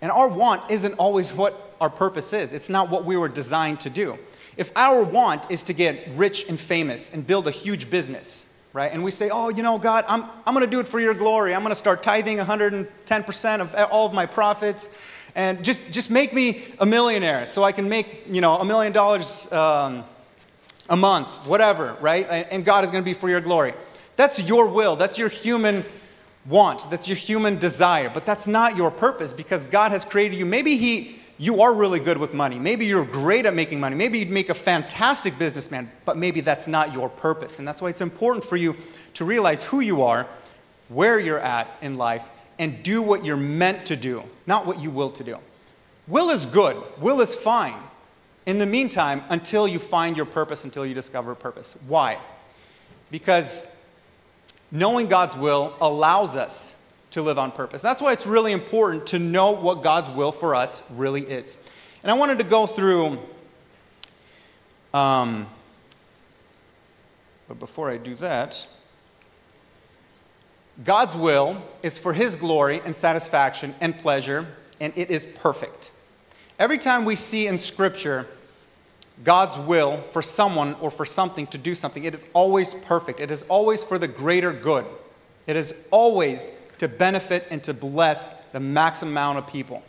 And 0.01 0.12
our 0.12 0.27
want 0.27 0.69
isn't 0.69 0.93
always 0.95 1.34
what 1.34 1.60
our 1.81 1.89
purpose 1.89 2.31
is, 2.31 2.53
it's 2.53 2.69
not 2.69 2.89
what 2.89 3.05
we 3.05 3.17
were 3.17 3.27
designed 3.27 3.81
to 3.81 3.89
do. 3.89 4.17
If 4.57 4.72
our 4.77 5.03
want 5.03 5.51
is 5.51 5.63
to 5.63 5.74
get 5.74 6.07
rich 6.15 6.48
and 6.48 6.57
famous 6.57 7.13
and 7.13 7.25
build 7.27 7.48
a 7.48 7.51
huge 7.51 7.89
business, 7.89 8.57
right? 8.72 8.91
And 8.91 9.03
we 9.03 9.12
say, 9.12 9.29
oh, 9.29 9.50
you 9.50 9.63
know, 9.63 9.77
God, 9.77 10.05
I'm, 10.07 10.24
I'm 10.45 10.53
going 10.53 10.65
to 10.65 10.72
do 10.72 10.79
it 10.79 10.88
for 10.88 11.00
your 11.00 11.13
glory. 11.13 11.53
I'm 11.53 11.62
going 11.62 11.72
to 11.72 11.75
start 11.75 12.03
tithing 12.03 12.38
110% 12.38 13.60
of 13.60 13.75
all 13.91 14.05
of 14.05 14.13
my 14.13 14.25
profits. 14.25 14.89
And 15.36 15.65
just, 15.65 15.93
just 15.93 16.10
make 16.10 16.34
me 16.34 16.63
a 16.79 16.86
millionaire 16.86 17.45
so 17.45 17.63
I 17.63 17.74
can 17.74 17.89
make, 17.89 18.24
you 18.29 18.39
know, 18.39 18.55
a 18.57 18.63
million 18.63 18.93
dollars 18.93 19.51
um, 19.51 20.05
a 20.89 20.96
month, 20.96 21.48
whatever, 21.48 21.96
right? 22.00 22.27
And 22.51 22.63
God 22.63 22.84
is 22.84 22.92
going 22.92 23.04
to 23.04 23.06
be 23.06 23.13
for 23.13 23.30
your 23.30 23.42
glory. 23.42 23.74
That's 24.15 24.48
your 24.48 24.68
will. 24.68 24.96
That's 24.96 25.18
your 25.18 25.30
human 25.30 25.84
want. 26.46 26.89
That's 26.89 27.08
your 27.08 27.18
human 27.18 27.58
desire. 27.58 28.10
But 28.13 28.25
that's 28.25 28.48
not 28.48 28.77
your 28.77 28.92
purpose 28.92 29.34
because 29.34 29.65
God 29.65 29.92
has 29.92 30.06
created 30.06 30.38
you. 30.38 30.46
Maybe 30.46 30.77
He 30.77 31.20
you 31.38 31.62
are 31.62 31.74
really 31.74 32.00
good 32.00 32.18
with 32.18 32.34
money. 32.34 32.58
Maybe 32.58 32.86
you're 32.86 33.06
great 33.06 33.46
at 33.46 33.54
making 33.54 33.80
money. 33.80 33.96
Maybe 33.96 34.20
you'd 34.20 34.30
make 34.30 34.50
a 34.50 34.54
fantastic 34.54 35.38
businessman, 35.38 35.92
but 36.06 36.15
maybe 36.15 36.39
that's 36.39 36.65
not 36.65 36.94
your 36.94 37.10
purpose. 37.10 37.60
And 37.60 37.68
that's 37.68 37.82
why 37.82 37.89
it's 37.89 38.01
important 38.01 38.46
for 38.46 38.56
you 38.56 38.75
to 39.15 39.25
realize 39.25 39.65
who 39.65 39.82
you 39.82 40.04
are, 40.04 40.27
where 40.88 41.20
you're 41.20 41.39
at 41.39 41.68
in 41.82 41.98
life, 41.98 42.25
and 42.58 42.82
do 42.84 43.01
what 43.01 43.25
you're 43.25 43.36
meant 43.36 43.86
to 43.88 43.98
do, 43.98 44.24
not 44.48 44.65
what 44.65 44.80
you 44.80 44.89
will 44.89 45.10
to 45.10 45.24
do. 45.25 45.38
Will 46.08 46.30
is 46.30 46.46
good, 46.46 46.77
will 47.01 47.20
is 47.20 47.36
fine. 47.36 47.75
In 48.46 48.60
the 48.60 48.66
meantime, 48.66 49.24
until 49.30 49.68
you 49.68 49.80
find 49.80 50.16
your 50.16 50.25
purpose, 50.25 50.64
until 50.64 50.86
you 50.86 50.94
discover 50.94 51.34
purpose. 51.36 51.75
Why? 51.88 52.20
because 53.12 53.84
knowing 54.72 55.08
God's 55.08 55.38
will 55.38 55.74
allows 55.80 56.36
us 56.36 56.82
to 57.12 57.22
live 57.22 57.38
on 57.40 57.52
purpose. 57.52 57.82
That's 57.82 58.02
why 58.02 58.12
it's 58.12 58.28
really 58.28 58.52
important 58.52 59.08
to 59.08 59.20
know 59.20 59.52
what 59.52 59.84
God's 59.84 60.10
will 60.12 60.32
for 60.32 60.54
us 60.54 60.84
really 60.92 61.22
is. 61.22 61.56
And 62.04 62.12
I 62.12 62.16
wanted 62.16 62.40
to 62.40 62.44
go 62.44 62.68
through, 62.68 63.20
um, 64.94 65.48
but 67.48 67.60
before 67.60 67.90
I 67.90 67.98
do 67.98 68.16
that, 68.16 68.68
God's 70.84 71.16
will 71.16 71.62
is 71.84 71.98
for 71.98 72.12
His 72.12 72.36
glory 72.36 72.82
and 72.84 72.94
satisfaction 72.94 73.74
and 73.80 73.98
pleasure, 73.98 74.46
and 74.82 74.92
it 74.98 75.10
is 75.10 75.25
perfect. 75.25 75.92
Every 76.58 76.78
time 76.78 77.04
we 77.04 77.16
see 77.16 77.48
in 77.48 77.60
Scripture 77.60 78.28
God's 79.24 79.58
will 79.60 79.98
for 79.98 80.22
someone 80.22 80.76
or 80.82 80.90
for 80.90 81.06
something 81.06 81.48
to 81.48 81.58
do 81.58 81.76
something, 81.76 82.04
it 82.04 82.14
is 82.14 82.26
always 82.34 82.74
perfect. 82.74 83.20
It 83.20 83.32
is 83.32 83.44
always 83.44 83.84
for 83.84 83.98
the 83.98 84.08
greater 84.08 84.52
good. 84.54 84.86
It 85.48 85.56
is 85.56 85.74
always 85.92 86.52
to 86.78 86.88
benefit 86.88 87.48
and 87.52 87.64
to 87.64 87.74
bless 87.74 88.28
the 88.52 88.60
maximum 88.60 89.14
amount 89.14 89.38
of 89.38 89.48
people. 89.48 89.84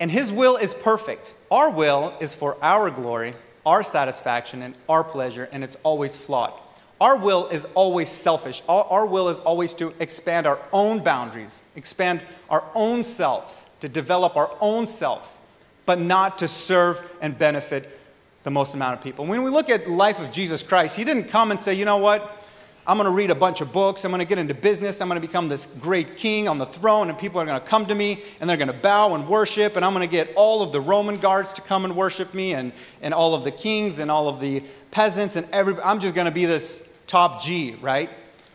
And 0.00 0.10
His 0.10 0.32
will 0.32 0.56
is 0.56 0.74
perfect. 0.74 1.34
Our 1.50 1.70
will 1.70 2.14
is 2.20 2.34
for 2.34 2.56
our 2.62 2.90
glory, 2.90 3.34
our 3.64 3.82
satisfaction, 3.82 4.62
and 4.62 4.74
our 4.88 5.04
pleasure, 5.04 5.48
and 5.52 5.62
it's 5.62 5.76
always 5.82 6.16
flawed. 6.16 6.52
Our 7.00 7.16
will 7.16 7.48
is 7.48 7.66
always 7.74 8.08
selfish. 8.08 8.62
Our, 8.68 8.84
our 8.84 9.06
will 9.06 9.28
is 9.28 9.38
always 9.40 9.74
to 9.74 9.92
expand 10.00 10.46
our 10.46 10.58
own 10.72 11.02
boundaries, 11.02 11.62
expand 11.76 12.22
our 12.48 12.64
own 12.74 13.04
selves, 13.04 13.68
to 13.80 13.88
develop 13.88 14.36
our 14.36 14.54
own 14.60 14.86
selves, 14.86 15.40
but 15.86 15.98
not 15.98 16.38
to 16.38 16.48
serve 16.48 17.00
and 17.20 17.38
benefit 17.38 17.98
the 18.42 18.50
most 18.50 18.74
amount 18.74 18.98
of 18.98 19.04
people. 19.04 19.24
When 19.24 19.42
we 19.42 19.50
look 19.50 19.70
at 19.70 19.88
life 19.88 20.18
of 20.18 20.32
Jesus 20.32 20.62
Christ, 20.62 20.96
he 20.96 21.04
didn't 21.04 21.24
come 21.24 21.50
and 21.50 21.60
say, 21.60 21.74
you 21.74 21.84
know 21.84 21.98
what? 21.98 22.38
I'm 22.84 22.96
going 22.96 23.08
to 23.08 23.14
read 23.14 23.30
a 23.30 23.36
bunch 23.36 23.60
of 23.60 23.72
books. 23.72 24.04
I'm 24.04 24.10
going 24.10 24.18
to 24.18 24.26
get 24.26 24.38
into 24.38 24.54
business. 24.54 25.00
I'm 25.00 25.08
going 25.08 25.20
to 25.20 25.26
become 25.26 25.48
this 25.48 25.66
great 25.80 26.16
king 26.16 26.48
on 26.48 26.58
the 26.58 26.66
throne, 26.66 27.08
and 27.10 27.16
people 27.16 27.40
are 27.40 27.46
going 27.46 27.60
to 27.60 27.64
come 27.64 27.86
to 27.86 27.94
me 27.94 28.20
and 28.40 28.50
they're 28.50 28.56
going 28.56 28.72
to 28.72 28.74
bow 28.74 29.14
and 29.14 29.28
worship. 29.28 29.76
And 29.76 29.84
I'm 29.84 29.94
going 29.94 30.06
to 30.06 30.10
get 30.10 30.34
all 30.34 30.62
of 30.62 30.72
the 30.72 30.80
Roman 30.80 31.18
guards 31.18 31.52
to 31.54 31.62
come 31.62 31.84
and 31.84 31.94
worship 31.94 32.34
me, 32.34 32.54
and, 32.54 32.72
and 33.00 33.14
all 33.14 33.36
of 33.36 33.44
the 33.44 33.52
kings 33.52 34.00
and 34.00 34.10
all 34.10 34.28
of 34.28 34.40
the 34.40 34.64
peasants, 34.90 35.36
and 35.36 35.46
every. 35.52 35.80
I'm 35.80 36.00
just 36.00 36.16
going 36.16 36.24
to 36.24 36.32
be 36.32 36.44
this 36.44 36.98
top 37.06 37.40
G, 37.40 37.76
right? 37.80 38.10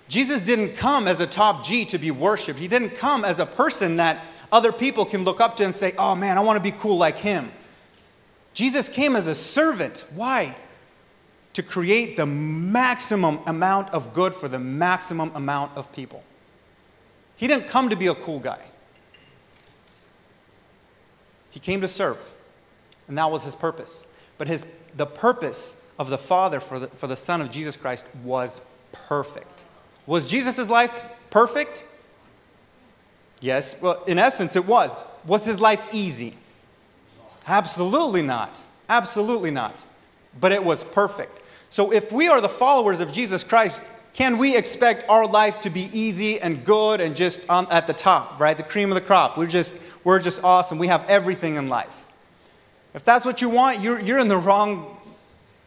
Jesus 0.10 0.42
didn't 0.42 0.76
come 0.76 1.08
as 1.08 1.22
a 1.22 1.28
top 1.28 1.64
G 1.64 1.86
to 1.86 1.98
be 1.98 2.12
worshiped. 2.12 2.60
He 2.60 2.68
didn't 2.68 2.92
come 2.92 3.24
as 3.24 3.40
a 3.40 3.46
person 3.46 3.98
that 3.98 4.18
other 4.52 4.72
people 4.72 5.06
can 5.06 5.24
look 5.24 5.42
up 5.42 5.58
to 5.58 5.66
and 5.66 5.76
say, 5.76 5.94
oh 5.98 6.16
man, 6.16 6.38
I 6.38 6.42
want 6.42 6.58
to 6.58 6.64
be 6.64 6.76
cool 6.78 6.98
like 6.98 7.18
him. 7.18 7.52
Jesus 8.54 8.90
came 8.90 9.16
as 9.16 9.28
a 9.28 9.36
servant. 9.36 10.06
Why? 10.16 10.56
To 11.54 11.64
create 11.64 12.18
the 12.18 12.26
maximum 12.26 13.40
amount 13.46 13.94
of 13.94 14.14
good 14.14 14.34
for 14.34 14.48
the 14.48 14.60
maximum 14.60 15.32
amount 15.36 15.76
of 15.76 15.92
people. 15.92 16.24
He 17.36 17.48
didn't 17.48 17.68
come 17.68 17.90
to 17.90 17.96
be 17.96 18.08
a 18.08 18.16
cool 18.16 18.40
guy, 18.40 18.62
he 21.52 21.60
came 21.60 21.82
to 21.82 21.88
serve. 21.88 22.18
And 23.08 23.18
that 23.18 23.32
was 23.32 23.46
his 23.46 23.56
purpose. 23.56 24.06
But 24.38 24.48
his, 24.48 24.66
the 24.96 25.06
purpose 25.06 25.92
of 25.98 26.10
the 26.10 26.18
Father 26.18 26.60
for 26.60 26.78
the, 26.80 26.88
for 26.88 27.08
the 27.08 27.16
Son 27.16 27.42
of 27.42 27.52
Jesus 27.52 27.78
Christ 27.78 28.06
was 28.24 28.60
perfect. 28.92 29.66
Was 30.06 30.28
Jesus' 30.28 30.70
life 30.70 30.94
perfect? 31.30 31.86
Yes. 33.42 33.82
Well, 33.82 34.04
in 34.06 34.18
essence, 34.18 34.56
it 34.56 34.66
was. 34.66 35.00
Was 35.26 35.46
his 35.46 35.60
life 35.60 35.94
easy? 35.94 36.34
Absolutely 37.48 38.22
not. 38.22 38.64
Absolutely 38.90 39.52
not. 39.52 39.86
But 40.40 40.52
it 40.52 40.64
was 40.64 40.84
perfect. 40.84 41.40
So 41.70 41.92
if 41.92 42.12
we 42.12 42.28
are 42.28 42.42
the 42.42 42.50
followers 42.50 43.00
of 43.00 43.12
Jesus 43.12 43.44
Christ, 43.44 43.84
can 44.14 44.38
we 44.38 44.58
expect 44.58 45.08
our 45.10 45.28
life 45.28 45.62
to 45.62 45.70
be 45.70 45.90
easy 45.94 46.40
and 46.40 46.64
good 46.66 47.02
and 47.02 47.16
just 47.16 47.50
on, 47.50 47.72
at 47.72 47.88
the 47.88 47.94
top, 47.94 48.40
right? 48.40 48.58
The 48.58 48.64
cream 48.64 48.90
of 48.90 48.96
the 48.96 49.02
crop. 49.02 49.38
We're 49.38 49.46
just, 49.46 49.74
we're 50.04 50.20
just 50.20 50.44
awesome. 50.44 50.80
We 50.80 50.88
have 50.88 51.08
everything 51.08 51.56
in 51.56 51.70
life. 51.70 52.08
If 52.94 53.06
that's 53.06 53.26
what 53.26 53.42
you 53.42 53.50
want, 53.50 53.82
you're, 53.82 54.00
you're, 54.00 54.18
in 54.18 54.28
the 54.28 54.38
wrong, 54.38 54.98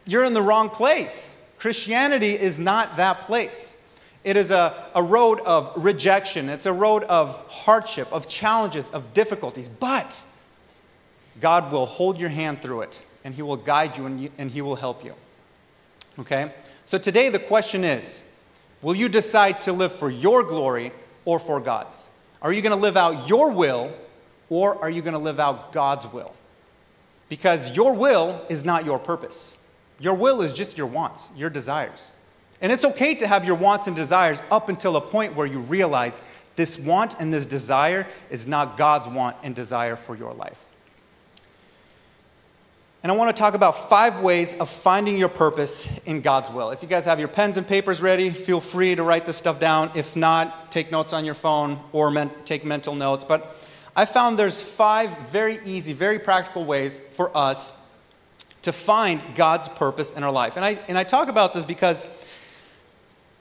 you're 0.04 0.24
in 0.24 0.32
the 0.32 0.42
wrong 0.42 0.68
place. 0.68 1.40
Christianity 1.58 2.32
is 2.32 2.58
not 2.58 2.96
that 2.96 3.20
place. 3.20 3.79
It 4.22 4.36
is 4.36 4.50
a, 4.50 4.74
a 4.94 5.02
road 5.02 5.40
of 5.40 5.72
rejection, 5.76 6.48
it's 6.48 6.66
a 6.66 6.72
road 6.72 7.04
of 7.04 7.44
hardship, 7.48 8.12
of 8.12 8.28
challenges, 8.28 8.90
of 8.90 9.14
difficulties. 9.14 9.68
But 9.68 10.24
God 11.40 11.72
will 11.72 11.86
hold 11.86 12.18
your 12.18 12.28
hand 12.28 12.58
through 12.58 12.82
it, 12.82 13.02
and 13.24 13.34
He 13.34 13.42
will 13.42 13.56
guide 13.56 13.96
you 13.96 14.06
and, 14.06 14.20
you, 14.20 14.30
and 14.36 14.50
He 14.50 14.60
will 14.60 14.76
help 14.76 15.04
you. 15.04 15.14
Okay? 16.18 16.52
So 16.84 16.98
today 16.98 17.28
the 17.28 17.38
question 17.38 17.84
is 17.84 18.26
will 18.82 18.94
you 18.94 19.08
decide 19.08 19.62
to 19.62 19.72
live 19.72 19.92
for 19.92 20.10
your 20.10 20.42
glory 20.42 20.92
or 21.24 21.38
for 21.38 21.60
God's? 21.60 22.08
Are 22.42 22.52
you 22.52 22.62
going 22.62 22.74
to 22.74 22.82
live 22.82 22.96
out 22.96 23.28
your 23.28 23.50
will 23.50 23.92
or 24.48 24.80
are 24.82 24.90
you 24.90 25.02
going 25.02 25.14
to 25.14 25.18
live 25.18 25.38
out 25.38 25.72
God's 25.72 26.06
will? 26.12 26.34
Because 27.28 27.76
your 27.76 27.94
will 27.94 28.44
is 28.48 28.64
not 28.64 28.84
your 28.84 28.98
purpose. 28.98 29.56
Your 30.00 30.14
will 30.14 30.42
is 30.42 30.52
just 30.52 30.76
your 30.76 30.86
wants, 30.86 31.30
your 31.36 31.50
desires. 31.50 32.14
And 32.60 32.70
it's 32.70 32.84
okay 32.84 33.14
to 33.16 33.26
have 33.26 33.44
your 33.44 33.56
wants 33.56 33.86
and 33.86 33.96
desires 33.96 34.42
up 34.50 34.68
until 34.68 34.96
a 34.96 35.00
point 35.00 35.34
where 35.34 35.46
you 35.46 35.60
realize 35.60 36.20
this 36.56 36.78
want 36.78 37.18
and 37.18 37.32
this 37.32 37.46
desire 37.46 38.06
is 38.28 38.46
not 38.46 38.76
God's 38.76 39.08
want 39.08 39.36
and 39.42 39.54
desire 39.54 39.96
for 39.96 40.14
your 40.14 40.34
life. 40.34 40.66
And 43.02 43.10
I 43.10 43.16
want 43.16 43.34
to 43.34 43.40
talk 43.40 43.54
about 43.54 43.88
five 43.88 44.20
ways 44.20 44.58
of 44.58 44.68
finding 44.68 45.16
your 45.16 45.30
purpose 45.30 45.88
in 46.04 46.20
God's 46.20 46.50
will. 46.50 46.70
If 46.70 46.82
you 46.82 46.88
guys 46.88 47.06
have 47.06 47.18
your 47.18 47.28
pens 47.28 47.56
and 47.56 47.66
papers 47.66 48.02
ready, 48.02 48.28
feel 48.28 48.60
free 48.60 48.94
to 48.94 49.02
write 49.02 49.24
this 49.24 49.38
stuff 49.38 49.58
down. 49.58 49.90
If 49.94 50.16
not, 50.16 50.70
take 50.70 50.92
notes 50.92 51.14
on 51.14 51.24
your 51.24 51.32
phone 51.32 51.80
or 51.92 52.12
take 52.44 52.62
mental 52.62 52.94
notes. 52.94 53.24
But 53.24 53.56
I 53.96 54.04
found 54.04 54.38
there's 54.38 54.60
five 54.60 55.16
very 55.30 55.60
easy, 55.64 55.94
very 55.94 56.18
practical 56.18 56.66
ways 56.66 56.98
for 56.98 57.34
us 57.34 57.72
to 58.62 58.72
find 58.72 59.22
God's 59.34 59.70
purpose 59.70 60.12
in 60.12 60.22
our 60.22 60.30
life. 60.30 60.56
And 60.56 60.64
I, 60.64 60.78
and 60.86 60.98
I 60.98 61.04
talk 61.04 61.28
about 61.28 61.54
this 61.54 61.64
because 61.64 62.04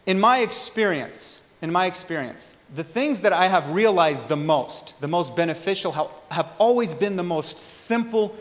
in 0.09 0.19
my 0.19 0.39
experience, 0.39 1.39
in 1.61 1.71
my 1.71 1.85
experience, 1.85 2.55
the 2.73 2.83
things 2.83 3.21
that 3.21 3.31
I 3.31 3.45
have 3.45 3.69
realized 3.69 4.27
the 4.27 4.35
most, 4.35 4.99
the 5.01 5.07
most 5.07 5.35
beneficial, 5.35 5.91
have, 6.31 6.49
always 6.57 6.95
been 6.95 7.15
the 7.15 7.21
most 7.21 7.59
simple, 7.59 8.35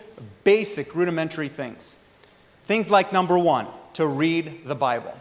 basic, 0.45 0.95
rudimentary 0.95 1.49
things. 1.49 1.99
Things 2.65 2.91
like 2.91 3.13
number 3.13 3.39
one, 3.39 3.67
to 3.93 4.07
read 4.07 4.65
the 4.65 4.75
Bible. 4.75 5.15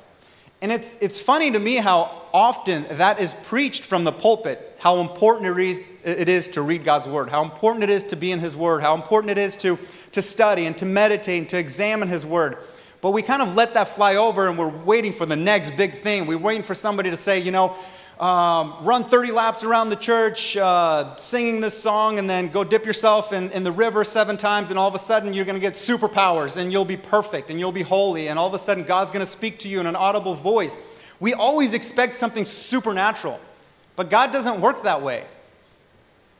And 0.62 0.72
it's, 0.72 1.02
it's 1.02 1.20
funny 1.20 1.52
to 1.52 1.60
me 1.60 1.76
how 1.76 2.10
often 2.34 2.86
that 2.92 3.20
is 3.20 3.34
preached 3.34 3.84
from 3.84 4.06
the 4.06 4.14
pulpit, 4.14 4.78
how 4.80 5.02
important 5.02 5.48
it 5.48 5.58
is, 5.58 5.82
it 6.06 6.30
is 6.30 6.48
to 6.50 6.62
read 6.62 6.86
God's 6.86 7.10
Word, 7.10 7.30
how 7.30 7.44
important 7.44 7.84
it 7.84 7.90
is 7.90 8.04
to 8.04 8.16
be 8.16 8.32
in 8.32 8.40
His 8.40 8.56
Word, 8.56 8.82
how 8.82 8.96
important 8.96 9.32
it 9.32 9.38
is 9.38 9.58
to, 9.58 9.78
to 10.14 10.22
study 10.22 10.66
and 10.66 10.78
to 10.78 10.86
meditate 10.86 11.40
and 11.40 11.50
to 11.50 11.60
examine 11.60 12.08
His 12.08 12.26
Word. 12.26 12.58
But 13.02 13.12
we 13.12 13.22
kind 13.22 13.42
of 13.42 13.56
let 13.56 13.76
that 13.76 13.90
fly 13.90 14.16
over 14.16 14.48
and 14.48 14.58
we're 14.58 14.70
waiting 14.70 15.14
for 15.14 15.26
the 15.26 15.36
next 15.36 15.78
big 15.78 16.00
thing. 16.00 16.26
We're 16.26 16.38
waiting 16.38 16.64
for 16.64 16.74
somebody 16.74 17.10
to 17.12 17.18
say, 17.18 17.40
you 17.40 17.52
know, 17.52 17.76
um, 18.20 18.74
run 18.82 19.04
30 19.04 19.32
laps 19.32 19.64
around 19.64 19.90
the 19.90 19.96
church 19.96 20.58
uh, 20.58 21.16
singing 21.18 21.62
this 21.62 21.80
song 21.80 22.18
and 22.18 22.28
then 22.28 22.48
go 22.48 22.64
dip 22.64 22.84
yourself 22.84 23.32
in, 23.32 23.52
in 23.52 23.64
the 23.64 23.72
river 23.72 24.04
seven 24.04 24.38
times 24.38 24.72
and 24.72 24.80
all 24.80 24.88
of 24.88 24.96
a 24.96 25.00
sudden 25.00 25.36
you're 25.36 25.46
going 25.46 25.56
to 25.56 25.62
get 25.62 25.74
superpowers 25.74 26.58
and 26.58 26.72
you'll 26.72 26.84
be 26.84 26.98
perfect 26.98 27.52
and 27.52 27.60
you'll 27.60 27.72
be 27.72 27.84
holy 27.84 28.28
and 28.28 28.40
all 28.40 28.48
of 28.48 28.56
a 28.56 28.60
sudden 28.60 28.84
God's 28.84 29.12
going 29.12 29.24
to 29.24 29.32
speak 29.32 29.60
to 29.60 29.70
you 29.70 29.80
in 29.80 29.86
an 29.86 29.96
audible 29.96 30.34
voice. 30.34 30.76
We 31.20 31.36
always 31.36 31.76
expect 31.76 32.16
something 32.16 32.46
supernatural, 32.46 33.40
but 33.96 34.10
God 34.10 34.32
doesn't 34.32 34.62
work 34.62 34.82
that 34.84 35.04
way. 35.04 35.24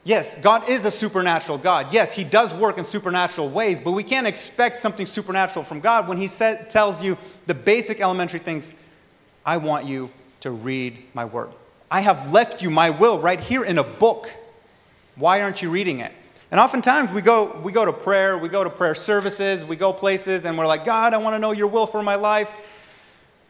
Yes, 0.08 0.42
God 0.42 0.70
is 0.70 0.86
a 0.86 0.90
supernatural 0.90 1.58
God. 1.58 1.92
Yes, 1.92 2.16
He 2.16 2.24
does 2.24 2.54
work 2.54 2.78
in 2.78 2.86
supernatural 2.86 3.50
ways, 3.50 3.82
but 3.82 3.92
we 3.92 4.04
can't 4.04 4.26
expect 4.26 4.78
something 4.78 5.06
supernatural 5.06 5.66
from 5.66 5.82
God 5.82 6.08
when 6.08 6.18
He 6.18 6.30
said, 6.30 6.70
tells 6.70 7.04
you 7.04 7.18
the 7.46 7.54
basic 7.54 8.00
elementary 8.00 8.40
things 8.40 8.72
I 9.46 9.58
want 9.58 9.84
you 9.84 10.10
to 10.40 10.52
read 10.52 10.98
my 11.14 11.26
word. 11.26 11.50
I 11.92 12.00
have 12.00 12.32
left 12.32 12.62
you 12.62 12.70
my 12.70 12.90
will 12.90 13.20
right 13.20 13.38
here 13.38 13.66
in 13.66 13.78
a 13.78 13.84
book. 13.84 14.30
Why 15.18 15.42
aren't 15.42 15.62
you 15.62 15.70
reading 15.70 16.00
it? 16.00 16.14
And 16.52 16.60
oftentimes 16.62 17.12
we 17.12 17.20
go, 17.20 17.60
we 17.62 17.74
go 17.74 17.84
to 17.84 17.92
prayer, 17.92 18.38
we 18.38 18.48
go 18.48 18.64
to 18.64 18.70
prayer 18.70 18.96
services, 18.96 19.66
we 19.66 19.76
go 19.76 19.92
places, 19.92 20.46
and 20.46 20.58
we're 20.58 20.68
like, 20.68 20.86
God, 20.86 21.14
I 21.14 21.18
want 21.18 21.36
to 21.36 21.40
know 21.40 21.52
your 21.52 21.68
will 21.68 21.86
for 21.86 22.02
my 22.02 22.16
life. 22.16 22.50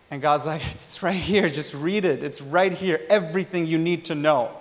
And 0.09 0.23
God's 0.23 0.47
like, 0.47 0.65
it's 0.73 1.03
right 1.03 1.13
here. 1.13 1.49
Just 1.49 1.75
read 1.75 2.03
it. 2.03 2.23
It's 2.23 2.41
right 2.41 2.73
here. 2.73 2.99
Everything 3.11 3.67
you 3.67 3.77
need 3.77 4.05
to 4.05 4.15
know 4.15 4.56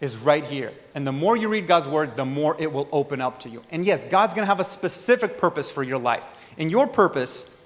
is 0.00 0.16
right 0.16 0.44
here. 0.44 0.72
And 0.94 1.06
the 1.06 1.12
more 1.12 1.36
you 1.36 1.48
read 1.48 1.66
God's 1.66 1.88
word, 1.88 2.16
the 2.16 2.24
more 2.24 2.56
it 2.58 2.72
will 2.72 2.88
open 2.90 3.20
up 3.20 3.40
to 3.40 3.48
you. 3.48 3.62
And 3.70 3.84
yes, 3.84 4.04
God's 4.04 4.34
going 4.34 4.42
to 4.42 4.46
have 4.46 4.60
a 4.60 4.64
specific 4.64 5.38
purpose 5.38 5.70
for 5.70 5.82
your 5.82 5.98
life. 5.98 6.24
And 6.58 6.70
your 6.70 6.86
purpose 6.86 7.56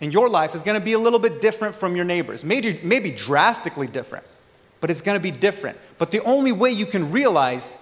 in 0.00 0.12
your 0.12 0.28
life 0.28 0.54
is 0.54 0.62
going 0.62 0.78
to 0.78 0.84
be 0.84 0.92
a 0.92 0.98
little 0.98 1.18
bit 1.18 1.40
different 1.40 1.74
from 1.74 1.96
your 1.96 2.04
neighbors, 2.04 2.44
maybe, 2.44 2.78
maybe 2.82 3.10
drastically 3.10 3.86
different 3.86 4.24
but 4.80 4.90
it's 4.90 5.02
going 5.02 5.18
to 5.18 5.22
be 5.22 5.30
different. 5.30 5.78
But 5.98 6.10
the 6.10 6.22
only 6.22 6.52
way 6.52 6.70
you 6.70 6.86
can 6.86 7.10
realize 7.10 7.76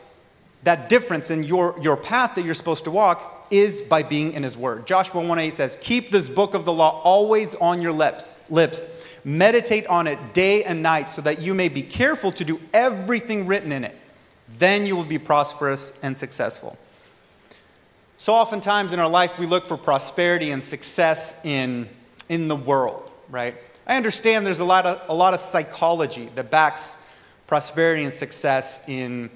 that 0.62 0.88
difference 0.88 1.30
in 1.30 1.42
your, 1.42 1.74
your 1.80 1.96
path 1.96 2.34
that 2.36 2.44
you're 2.44 2.54
supposed 2.54 2.84
to 2.84 2.90
walk 2.90 3.48
is 3.50 3.82
by 3.82 4.02
being 4.02 4.32
in 4.32 4.42
his 4.42 4.56
word. 4.56 4.86
Joshua 4.86 5.22
1:8 5.22 5.52
says, 5.52 5.76
"Keep 5.82 6.10
this 6.10 6.28
book 6.28 6.54
of 6.54 6.64
the 6.64 6.72
law 6.72 7.02
always 7.02 7.54
on 7.56 7.82
your 7.82 7.92
lips, 7.92 8.38
lips. 8.48 8.86
Meditate 9.24 9.86
on 9.86 10.06
it 10.06 10.18
day 10.34 10.64
and 10.64 10.82
night, 10.82 11.10
so 11.10 11.22
that 11.22 11.40
you 11.40 11.54
may 11.54 11.68
be 11.68 11.82
careful 11.82 12.30
to 12.32 12.44
do 12.44 12.60
everything 12.72 13.46
written 13.46 13.72
in 13.72 13.84
it. 13.84 13.96
Then 14.58 14.86
you 14.86 14.96
will 14.96 15.04
be 15.04 15.18
prosperous 15.18 15.98
and 16.02 16.16
successful. 16.16 16.78
So, 18.18 18.32
oftentimes 18.34 18.92
in 18.92 19.00
our 19.00 19.08
life, 19.08 19.38
we 19.38 19.46
look 19.46 19.66
for 19.66 19.76
prosperity 19.76 20.50
and 20.50 20.62
success 20.62 21.44
in, 21.44 21.88
in 22.28 22.48
the 22.48 22.56
world, 22.56 23.10
right? 23.28 23.54
I 23.86 23.96
understand 23.96 24.46
there's 24.46 24.60
a 24.60 24.64
lot, 24.64 24.86
of, 24.86 25.02
a 25.08 25.14
lot 25.14 25.34
of 25.34 25.40
psychology 25.40 26.30
that 26.34 26.50
backs 26.50 27.06
prosperity 27.46 28.04
and 28.04 28.14
success 28.14 28.88
in, 28.88 29.30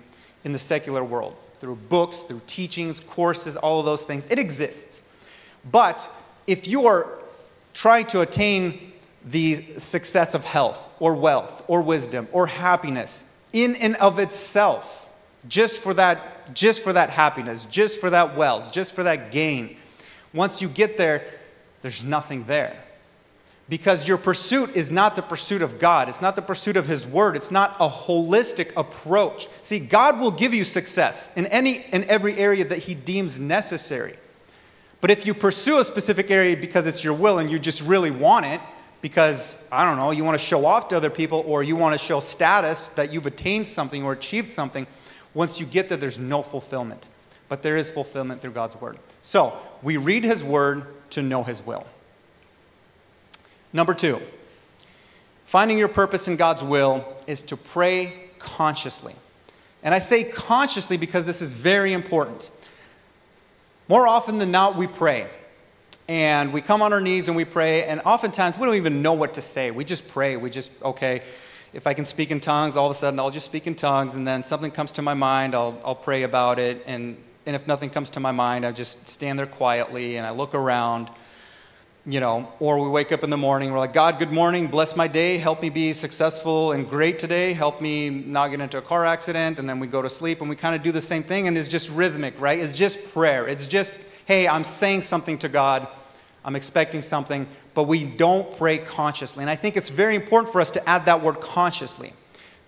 in 0.45 0.52
the 0.52 0.59
secular 0.59 1.04
world 1.04 1.37
through 1.57 1.76
books, 1.76 2.21
through 2.21 2.40
teachings, 2.47 3.00
courses, 3.00 3.57
all 3.57 3.80
of 3.80 3.85
those 3.85 4.04
things. 4.04 4.26
It 4.30 4.38
exists. 4.38 5.02
But 5.71 6.09
if 6.47 6.68
you 6.68 6.87
are 6.87 7.07
trying 7.75 8.07
to 8.07 8.21
attain 8.21 8.88
the 9.25 9.57
success 9.79 10.35
of 10.35 10.45
health 10.45 10.95
or 11.01 11.15
wealth 11.15 11.65
or 11.69 11.83
wisdom 11.83 12.29
or 12.33 12.47
happiness 12.47 13.37
in 13.53 13.75
and 13.77 13.97
of 13.97 14.19
itself, 14.19 15.11
just 15.49 15.83
for 15.83 15.95
that, 15.95 16.55
just 16.55 16.83
for 16.83 16.93
that 16.93 17.11
happiness, 17.11 17.65
just 17.67 18.01
for 18.01 18.11
that 18.11 18.37
wealth, 18.37 18.73
just 18.73 18.95
for 18.95 19.03
that 19.03 19.31
gain, 19.31 19.77
once 20.35 20.61
you 20.61 20.69
get 20.69 20.97
there, 20.97 21.25
there's 21.83 22.05
nothing 22.05 22.45
there 22.45 22.85
because 23.69 24.09
your 24.09 24.17
pursuit 24.17 24.75
is 24.75 24.91
not 24.91 25.15
the 25.15 25.23
pursuit 25.23 25.61
of 25.61 25.79
God. 25.79 26.09
It's 26.09 26.23
not 26.23 26.37
the 26.37 26.43
pursuit 26.43 26.77
of 26.77 26.87
His 26.87 27.07
Word. 27.07 27.37
It's 27.37 27.51
not 27.51 27.77
a 27.79 27.89
holistic 27.89 28.73
approach. 28.77 29.47
See, 29.63 29.79
God 29.79 30.19
will 30.21 30.31
give 30.31 30.55
you 30.55 30.65
success 30.65 31.35
in 31.37 31.47
any 31.47 31.85
and 31.93 32.05
every 32.05 32.37
area 32.39 32.65
that 32.65 32.79
He 32.79 32.95
deems 32.95 33.39
necessary. 33.39 34.15
But 35.01 35.11
if 35.11 35.27
you 35.27 35.35
pursue 35.35 35.79
a 35.79 35.85
specific 35.85 36.31
area 36.31 36.57
because 36.57 36.87
it's 36.87 37.05
your 37.05 37.15
will 37.15 37.39
and 37.39 37.51
you 37.51 37.59
just 37.59 37.87
really 37.87 38.11
want 38.11 38.47
it, 38.47 38.61
because, 39.00 39.69
I 39.71 39.85
don't 39.85 39.97
know, 39.97 40.11
you 40.11 40.25
want 40.25 40.38
to 40.38 40.45
show 40.45 40.67
off 40.67 40.88
to 40.88 40.97
other 40.97 41.11
people 41.11 41.45
or 41.47 41.62
you 41.62 41.76
want 41.76 41.99
to 41.99 42.05
show 42.05 42.21
status 42.21 42.88
that 42.88 43.12
you've 43.12 43.26
attained 43.26 43.67
something 43.67 44.02
or 44.02 44.12
achieved 44.12 44.49
something, 44.49 44.87
once 45.35 45.61
you 45.61 45.67
get 45.67 45.88
there, 45.88 45.99
there's 45.99 46.19
no 46.19 46.43
fulfillment. 46.43 47.09
But 47.49 47.62
there 47.62 47.76
is 47.76 47.90
fulfillment 47.90 48.43
through 48.43 48.52
God's 48.52 48.81
Word. 48.81 48.99
So, 49.23 49.57
we 49.83 49.97
read 49.97 50.25
His 50.25 50.43
Word 50.43 50.83
to 51.11 51.23
know 51.23 51.45
His 51.45 51.64
will. 51.64 51.87
Number 53.73 53.95
two, 53.95 54.21
finding 55.45 55.78
your 55.78 55.88
purpose 55.88 56.26
in 56.28 56.37
God's 56.37 56.64
will 56.64 57.07
is 57.26 57.43
to 57.45 57.57
pray 57.57 58.12
consciously. 58.38 59.14
And 59.83 59.95
I 59.95 60.00
say 60.00 60.25
consciously 60.25 60.97
because 60.97 61.25
this 61.25 61.40
is 61.40 61.52
very 61.52 61.93
important. 61.93 62.50
More 63.88 64.07
often 64.07 64.38
than 64.38 64.50
not, 64.50 64.76
we 64.76 64.87
pray. 64.87 65.26
And 66.09 66.53
we 66.55 66.62
come 66.62 66.81
on 66.81 66.93
our 66.95 67.00
knees 67.00 67.29
and 67.29 67.37
we 67.37 67.45
pray, 67.45 67.85
and 67.85 68.00
oftentimes 68.07 68.57
we 68.57 68.65
don't 68.65 68.77
even 68.77 69.03
know 69.03 69.12
what 69.12 69.35
to 69.35 69.43
say. 69.43 69.71
We 69.71 69.85
just 69.85 70.09
pray. 70.09 70.37
We 70.37 70.49
just, 70.49 70.73
okay, 70.83 71.23
if 71.75 71.87
I 71.87 71.93
can 71.93 72.07
speak 72.07 72.31
in 72.31 72.41
tongues, 72.41 72.79
all 72.79 72.87
of 72.87 72.93
a 72.93 72.95
sudden 72.95 73.21
I'll 73.21 73.31
just 73.31 73.45
speak 73.45 73.67
in 73.67 73.75
tongues, 73.75 74.15
and 74.15 74.27
then 74.27 74.43
something 74.43 74.71
comes 74.71 74.91
to 74.93 75.03
my 75.03 75.15
mind, 75.15 75.55
I'll, 75.55 75.79
I'll 75.85 75.95
pray 75.95 76.23
about 76.23 76.59
it. 76.59 76.83
And, 76.87 77.19
and 77.45 77.55
if 77.55 77.67
nothing 77.67 77.91
comes 77.91 78.09
to 78.11 78.21
my 78.21 78.33
mind, 78.33 78.65
I 78.65 78.73
just 78.73 79.11
stand 79.11 79.38
there 79.38 79.47
quietly 79.47 80.17
and 80.17 80.27
I 80.27 80.31
look 80.31 80.55
around 80.55 81.11
you 82.09 82.21
know, 82.21 82.50
or 82.59 82.83
we 82.83 82.88
wake 82.88 83.12
up 83.12 83.23
in 83.23 83.29
the 83.29 83.37
morning, 83.37 83.71
we're 83.71 83.79
like, 83.79 83.93
God, 83.93 84.19
good 84.19 84.33
morning, 84.33 84.67
bless 84.67 84.97
my 84.97 85.07
day, 85.07 85.37
help 85.37 85.61
me 85.61 85.69
be 85.69 85.93
successful 85.93 86.73
and 86.73 86.88
great 86.88 87.19
today, 87.19 87.53
help 87.53 87.83
me 87.83 88.09
not 88.09 88.49
get 88.49 88.62
into 88.62 88.79
a 88.79 88.81
car 88.81 89.05
accident, 89.05 89.59
and 89.59 89.69
then 89.69 89.79
we 89.79 89.87
go 89.87 90.00
to 90.00 90.09
sleep 90.09 90.41
and 90.41 90.49
we 90.49 90.57
kind 90.57 90.75
of 90.75 90.83
do 90.83 90.91
the 90.91 91.03
same 91.03 91.23
thing, 91.23 91.49
and 91.49 91.59
it's 91.59 91.69
just 91.69 91.91
rhythmic, 91.91 92.41
right? 92.41 92.59
It's 92.59 92.79
just 92.79 93.12
prayer. 93.12 93.47
It's 93.47 93.69
just, 93.69 93.95
hey, 94.25 94.49
I'm 94.49 94.65
saying 94.65 95.03
something 95.03 95.37
to 95.41 95.50
God, 95.50 95.87
I'm 96.45 96.57
expecting 96.57 97.02
something, 97.02 97.47
but 97.75 97.85
we 97.85 98.04
don't 98.04 98.57
pray 98.57 98.78
consciously. 98.78 99.42
And 99.42 99.50
I 99.50 99.57
think 99.57 99.76
it's 99.76 99.90
very 99.90 100.14
important 100.14 100.52
for 100.52 100.60
us 100.60 100.71
to 100.73 100.89
add 100.89 101.06
that 101.06 101.23
word 101.23 101.41
consciously 101.41 102.13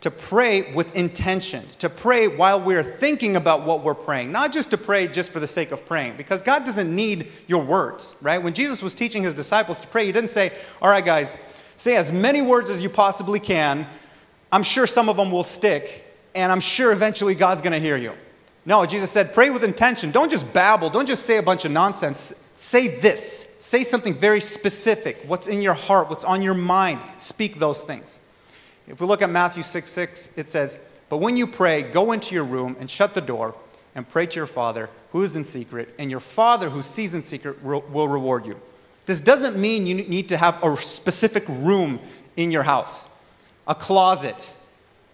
to 0.01 0.11
pray 0.11 0.73
with 0.73 0.97
intention, 0.97 1.63
to 1.79 1.91
pray 1.91 2.27
while 2.27 2.61
we're 2.61 2.83
thinking 2.83 3.37
about 3.37 3.67
what 3.67 3.83
we're 3.83 3.95
praying, 3.95 4.33
not 4.33 4.53
just 4.53 4.71
to 4.71 4.79
pray 4.79 5.07
just 5.07 5.31
for 5.31 5.41
the 5.41 5.47
sake 5.47 5.73
of 5.73 5.85
praying, 5.85 6.17
because 6.17 6.41
God 6.41 6.65
doesn't 6.65 6.95
need 6.95 7.29
your 7.47 7.63
words, 7.63 8.17
right? 8.23 8.43
When 8.43 8.55
Jesus 8.55 8.83
was 8.83 8.95
teaching 8.95 9.23
his 9.23 9.35
disciples 9.35 9.79
to 9.81 9.87
pray, 9.89 10.07
he 10.07 10.13
didn't 10.13 10.31
say, 10.31 10.53
All 10.81 10.89
right, 10.89 11.05
guys, 11.05 11.37
say 11.77 11.97
as 11.97 12.11
many 12.11 12.41
words 12.41 12.71
as 12.71 12.83
you 12.83 12.89
possibly 12.89 13.41
can. 13.41 13.87
I'm 14.51 14.63
sure 14.63 14.87
some 14.87 15.09
of 15.09 15.17
them 15.17 15.31
will 15.31 15.45
stick, 15.45 16.05
and 16.35 16.51
I'm 16.51 16.61
sure 16.61 16.93
eventually 16.93 17.35
God's 17.35 17.61
going 17.61 17.75
to 17.75 17.79
hear 17.79 17.97
you. 17.97 18.15
No, 18.65 18.87
Jesus 18.87 19.11
said, 19.11 19.35
Pray 19.35 19.51
with 19.51 19.65
intention. 19.65 20.13
Don't 20.13 20.31
just 20.31 20.51
babble, 20.55 20.89
don't 20.89 21.07
just 21.07 21.27
say 21.27 21.37
a 21.37 21.43
bunch 21.43 21.67
of 21.67 21.73
nonsense. 21.73 22.51
Say 22.57 23.01
this. 23.01 23.50
Say 23.61 23.85
something 23.85 24.15
very 24.15 24.41
specific. 24.41 25.19
What's 25.27 25.47
in 25.47 25.61
your 25.61 25.75
heart, 25.75 26.09
what's 26.09 26.25
on 26.25 26.41
your 26.41 26.55
mind. 26.55 26.99
Speak 27.19 27.57
those 27.57 27.83
things. 27.83 28.19
If 28.89 29.03
we 29.03 29.07
look 29.07 29.21
at 29.21 29.29
Matthew 29.29 29.63
6 29.63 29.89
6, 29.89 30.39
it 30.39 30.49
says, 30.49 30.79
But 31.11 31.19
when 31.19 31.37
you 31.37 31.47
pray, 31.47 31.83
go 31.83 32.13
into 32.13 32.35
your 32.35 32.45
room 32.45 32.75
and 32.81 32.91
shut 32.91 33.13
the 33.13 33.21
door 33.21 33.55
and 33.95 34.09
pray 34.09 34.25
to 34.25 34.37
your 34.41 34.47
Father 34.47 34.89
who 35.13 35.23
is 35.23 35.37
in 35.37 35.45
secret, 35.45 35.95
and 35.99 36.11
your 36.11 36.21
Father 36.21 36.71
who 36.71 36.81
sees 36.81 37.13
in 37.13 37.23
secret 37.23 37.63
will 37.63 38.09
reward 38.09 38.47
you. 38.47 38.59
This 39.05 39.21
doesn't 39.21 39.61
mean 39.61 39.87
you 39.87 39.97
need 39.97 40.31
to 40.31 40.39
have 40.39 40.63
a 40.65 40.75
specific 40.79 41.45
room 41.47 42.01
in 42.39 42.51
your 42.51 42.63
house, 42.63 43.11
a 43.69 43.75
closet 43.75 44.55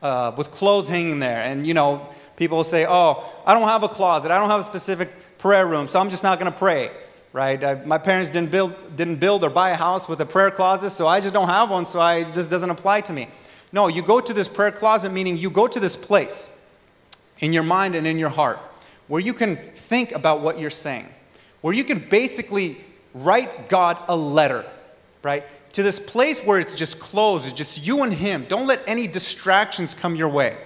uh, 0.03 0.31
with 0.37 0.53
clothes 0.53 0.89
hanging 0.89 1.19
there. 1.19 1.43
And, 1.43 1.67
you 1.67 1.75
know, 1.75 2.09
people 2.37 2.59
will 2.59 2.65
say, 2.65 2.87
Oh, 2.89 3.25
I 3.45 3.55
don't 3.55 3.67
have 3.67 3.83
a 3.83 3.89
closet, 3.89 4.31
I 4.31 4.39
don't 4.39 4.51
have 4.51 4.61
a 4.61 4.65
specific 4.65 5.09
prayer 5.39 5.67
room, 5.67 5.89
so 5.89 5.99
I'm 5.99 6.11
just 6.11 6.23
not 6.23 6.39
going 6.39 6.53
to 6.53 6.57
pray 6.57 6.93
right? 7.37 7.63
I, 7.63 7.75
my 7.85 7.99
parents 7.99 8.31
didn't 8.31 8.51
build, 8.51 8.73
didn't 8.97 9.17
build 9.17 9.45
or 9.45 9.51
buy 9.51 9.69
a 9.69 9.77
house 9.77 10.09
with 10.09 10.23
a 10.23 10.25
prayer 10.25 10.51
closet, 10.51 10.89
so 10.89 11.07
I 11.07 11.21
just 11.21 11.35
don't 11.35 11.49
have 11.49 11.71
one, 11.71 11.85
so 11.85 12.01
I, 12.01 12.25
this 12.25 12.49
doesn't 12.49 12.71
apply 12.71 13.03
to 13.03 13.13
me. 13.13 13.29
No, 13.73 13.89
you 13.89 14.01
go 14.01 14.21
to 14.23 14.33
this 14.33 14.49
prayer 14.49 14.73
closet, 14.73 15.13
meaning 15.13 15.37
you 15.37 15.51
go 15.51 15.69
to 15.69 15.79
this 15.79 15.97
place 15.97 16.49
in 17.41 17.53
your 17.53 17.63
mind 17.63 17.95
and 17.95 18.07
in 18.07 18.17
your 18.17 18.31
heart 18.31 18.59
where 19.07 19.21
you 19.21 19.35
can 19.35 19.57
think 19.57 20.13
about 20.13 20.41
what 20.41 20.59
you're 20.59 20.71
saying, 20.71 21.07
where 21.61 21.75
you 21.75 21.85
can 21.85 21.99
basically 21.99 22.79
write 23.13 23.69
God 23.69 24.03
a 24.09 24.17
letter, 24.17 24.65
right? 25.23 25.45
To 25.75 25.83
this 25.83 26.01
place 26.01 26.43
where 26.43 26.59
it's 26.59 26.75
just 26.75 26.99
closed, 27.01 27.45
it's 27.45 27.55
just 27.55 27.87
you 27.87 28.03
and 28.03 28.15
Him. 28.15 28.47
Don't 28.49 28.67
let 28.67 28.81
any 28.87 29.07
distractions 29.07 29.93
come 29.93 30.17
your 30.17 30.31
way. 30.31 30.57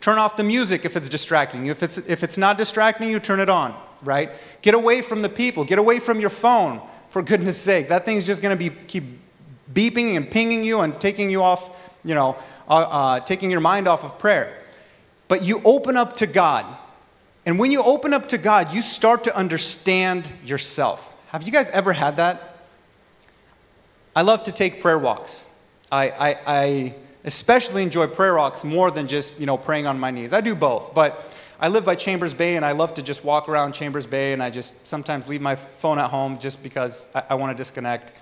Turn 0.00 0.16
off 0.16 0.36
the 0.36 0.44
music 0.44 0.84
if 0.84 0.96
it's 0.96 1.08
distracting 1.08 1.66
you. 1.66 1.72
If 1.72 1.82
it's, 1.82 1.98
if 1.98 2.22
it's 2.22 2.38
not 2.38 2.56
distracting 2.56 3.08
you, 3.08 3.18
turn 3.18 3.40
it 3.40 3.48
on, 3.48 3.74
right? 4.02 4.30
Get 4.62 4.74
away 4.74 5.02
from 5.02 5.22
the 5.22 5.28
people. 5.28 5.64
Get 5.64 5.78
away 5.78 5.98
from 5.98 6.20
your 6.20 6.30
phone, 6.30 6.80
for 7.08 7.22
goodness 7.22 7.58
sake. 7.58 7.88
That 7.88 8.04
thing's 8.04 8.26
just 8.26 8.42
going 8.42 8.56
to 8.56 8.70
be 8.70 8.74
keep 8.86 9.04
beeping 9.72 10.16
and 10.16 10.28
pinging 10.28 10.64
you 10.64 10.80
and 10.80 10.98
taking 11.00 11.30
you 11.30 11.42
off 11.42 11.80
you 12.04 12.14
know, 12.14 12.36
uh, 12.68 12.72
uh, 12.72 13.20
taking 13.20 13.50
your 13.50 13.60
mind 13.60 13.88
off 13.88 14.04
of 14.04 14.18
prayer. 14.18 14.56
But 15.28 15.44
you 15.44 15.60
open 15.64 15.96
up 15.96 16.16
to 16.16 16.26
God. 16.26 16.66
And 17.46 17.58
when 17.58 17.70
you 17.70 17.82
open 17.82 18.12
up 18.12 18.28
to 18.30 18.38
God, 18.38 18.72
you 18.74 18.82
start 18.82 19.24
to 19.24 19.36
understand 19.36 20.24
yourself. 20.44 21.16
Have 21.28 21.44
you 21.44 21.52
guys 21.52 21.70
ever 21.70 21.92
had 21.92 22.16
that? 22.16 22.56
I 24.14 24.22
love 24.22 24.44
to 24.44 24.52
take 24.52 24.82
prayer 24.82 24.98
walks. 24.98 25.46
I, 25.90 26.10
I, 26.10 26.40
I 26.46 26.94
especially 27.24 27.82
enjoy 27.82 28.08
prayer 28.08 28.34
walks 28.34 28.64
more 28.64 28.90
than 28.90 29.06
just, 29.06 29.38
you 29.38 29.46
know, 29.46 29.56
praying 29.56 29.86
on 29.86 29.98
my 29.98 30.10
knees. 30.10 30.32
I 30.32 30.40
do 30.40 30.54
both. 30.54 30.94
But 30.94 31.38
I 31.62 31.68
live 31.68 31.84
by 31.84 31.94
Chambers 31.94 32.32
Bay 32.32 32.56
and 32.56 32.64
I 32.64 32.72
love 32.72 32.94
to 32.94 33.02
just 33.02 33.22
walk 33.22 33.46
around 33.46 33.74
Chambers 33.74 34.06
Bay 34.06 34.32
and 34.32 34.42
I 34.42 34.48
just 34.48 34.88
sometimes 34.88 35.28
leave 35.28 35.42
my 35.42 35.56
phone 35.56 35.98
at 35.98 36.08
home 36.08 36.38
just 36.38 36.62
because 36.62 37.14
I, 37.14 37.22
I 37.30 37.34
want 37.34 37.54
to 37.54 37.60
disconnect. 37.60 38.14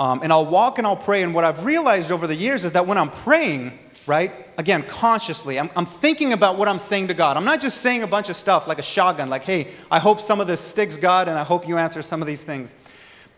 Um, 0.00 0.20
and 0.24 0.32
I'll 0.32 0.46
walk 0.46 0.78
and 0.78 0.86
I'll 0.86 0.96
pray. 0.96 1.22
And 1.22 1.32
what 1.32 1.44
I've 1.44 1.64
realized 1.64 2.10
over 2.10 2.26
the 2.26 2.34
years 2.34 2.64
is 2.64 2.72
that 2.72 2.88
when 2.88 2.98
I'm 2.98 3.10
praying, 3.10 3.78
right, 4.04 4.32
again, 4.58 4.82
consciously, 4.82 5.60
I'm, 5.60 5.70
I'm 5.76 5.84
thinking 5.84 6.32
about 6.32 6.58
what 6.58 6.66
I'm 6.66 6.80
saying 6.80 7.06
to 7.06 7.14
God. 7.14 7.36
I'm 7.36 7.44
not 7.44 7.60
just 7.60 7.82
saying 7.82 8.02
a 8.02 8.08
bunch 8.08 8.28
of 8.30 8.34
stuff 8.34 8.66
like 8.66 8.80
a 8.80 8.82
shotgun, 8.82 9.30
like, 9.30 9.44
hey, 9.44 9.68
I 9.88 10.00
hope 10.00 10.18
some 10.18 10.40
of 10.40 10.48
this 10.48 10.60
sticks, 10.60 10.96
God, 10.96 11.28
and 11.28 11.38
I 11.38 11.44
hope 11.44 11.68
you 11.68 11.78
answer 11.78 12.02
some 12.02 12.20
of 12.20 12.26
these 12.26 12.42
things. 12.42 12.74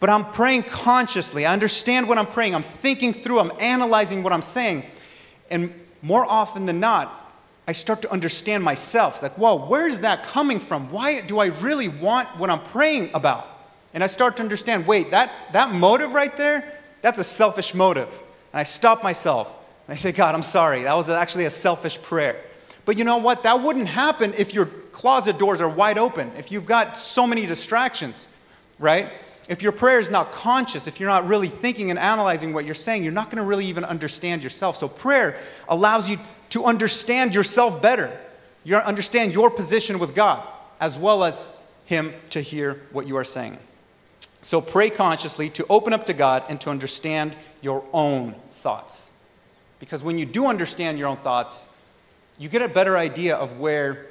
But 0.01 0.09
I'm 0.09 0.25
praying 0.25 0.63
consciously. 0.63 1.45
I 1.45 1.53
understand 1.53 2.09
what 2.09 2.17
I'm 2.17 2.27
praying. 2.27 2.55
I'm 2.55 2.63
thinking 2.63 3.13
through, 3.13 3.41
I'm 3.41 3.53
analyzing 3.61 4.23
what 4.23 4.33
I'm 4.33 4.41
saying. 4.41 4.85
And 5.51 5.71
more 6.01 6.25
often 6.25 6.65
than 6.65 6.81
not, 6.81 7.24
I 7.67 7.73
start 7.73 8.03
to 8.03 8.13
understand 8.13 8.63
myself. 8.63 9.23
Like, 9.23 9.33
whoa, 9.39 9.67
where 9.67 9.89
is 9.89 10.01
that 10.01 10.25
coming 10.25 10.61
from? 10.61 10.91
Why 10.91 11.23
do 11.23 11.39
I 11.39 11.47
really 11.47 11.89
want 11.89 12.29
what 12.39 12.51
I'm 12.51 12.61
praying 12.61 13.11
about? 13.15 13.47
And 13.95 14.05
I 14.05 14.07
start 14.07 14.37
to 14.37 14.43
understand 14.43 14.87
wait, 14.87 15.13
that, 15.13 15.33
that 15.53 15.73
motive 15.73 16.13
right 16.13 16.37
there, 16.37 16.71
that's 17.01 17.19
a 17.19 17.25
selfish 17.25 17.75
motive. 17.75 18.09
And 18.53 18.61
I 18.61 18.65
stop 18.65 19.03
myself 19.03 19.49
and 19.87 19.95
I 19.95 19.97
say, 19.97 20.13
God, 20.13 20.35
I'm 20.35 20.43
sorry. 20.43 20.83
That 20.83 20.95
was 20.95 21.09
actually 21.09 21.45
a 21.45 21.51
selfish 21.51 22.01
prayer. 22.03 22.37
But 22.85 22.99
you 22.99 23.05
know 23.05 23.19
what? 23.19 23.45
That 23.45 23.63
wouldn't 23.63 23.89
happen 23.89 24.35
if 24.37 24.53
your 24.53 24.67
closet 24.93 25.39
doors 25.39 25.61
are 25.61 25.69
wide 25.69 25.99
open, 25.99 26.31
if 26.37 26.53
you've 26.53 26.67
got 26.67 26.97
so 26.97 27.27
many 27.27 27.47
distractions, 27.47 28.29
right? 28.79 29.09
If 29.49 29.63
your 29.63 29.73
prayer 29.73 29.99
is 29.99 30.11
not 30.11 30.33
conscious, 30.33 30.87
if 30.87 31.01
you're 31.01 31.09
not 31.09 31.27
really 31.27 31.49
thinking 31.49 31.91
and 31.91 31.99
analyzing 31.99 32.53
what 32.55 32.65
you're 32.65 32.75
saying, 32.75 33.03
you're 33.03 33.13
not 33.13 33.27
going 33.27 33.43
to 33.43 33.49
really 33.49 33.67
even 33.67 33.85
understand 33.85 34.43
yourself. 34.43 34.77
So 34.77 34.89
prayer 34.89 35.37
allows 35.69 36.09
you 36.09 36.17
to 36.55 36.65
understand 36.67 37.35
yourself 37.35 37.83
better. 37.83 38.17
You 38.63 38.77
understand 38.77 39.35
your 39.35 39.51
position 39.51 39.99
with 39.99 40.15
God, 40.15 40.41
as 40.79 40.97
well 40.97 41.25
as 41.25 41.49
Him 41.85 42.13
to 42.31 42.41
hear 42.41 42.81
what 42.93 43.09
you 43.09 43.17
are 43.17 43.25
saying. 43.25 43.59
So 44.45 44.61
pray 44.61 44.89
consciously 44.89 45.51
to 45.51 45.67
open 45.69 45.93
up 45.93 46.07
to 46.07 46.13
God 46.13 46.45
and 46.49 46.61
to 46.61 46.71
understand 46.71 47.35
your 47.61 47.83
own 47.93 48.37
thoughts. 48.53 49.11
Because 49.81 50.05
when 50.05 50.17
you 50.17 50.27
do 50.27 50.47
understand 50.47 50.97
your 50.97 51.09
own 51.09 51.17
thoughts, 51.17 51.67
you 52.39 52.49
get 52.49 52.63
a 52.63 52.69
better 52.69 52.97
idea 52.97 53.35
of 53.35 53.59
where 53.59 54.07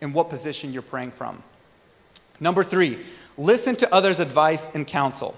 and 0.00 0.14
what 0.14 0.30
position 0.30 0.72
you're 0.72 0.82
praying 0.82 1.10
from. 1.10 1.42
Number 2.38 2.62
three, 2.62 3.00
listen 3.36 3.74
to 3.74 3.92
others' 3.92 4.20
advice 4.20 4.72
and 4.76 4.86
counsel. 4.86 5.34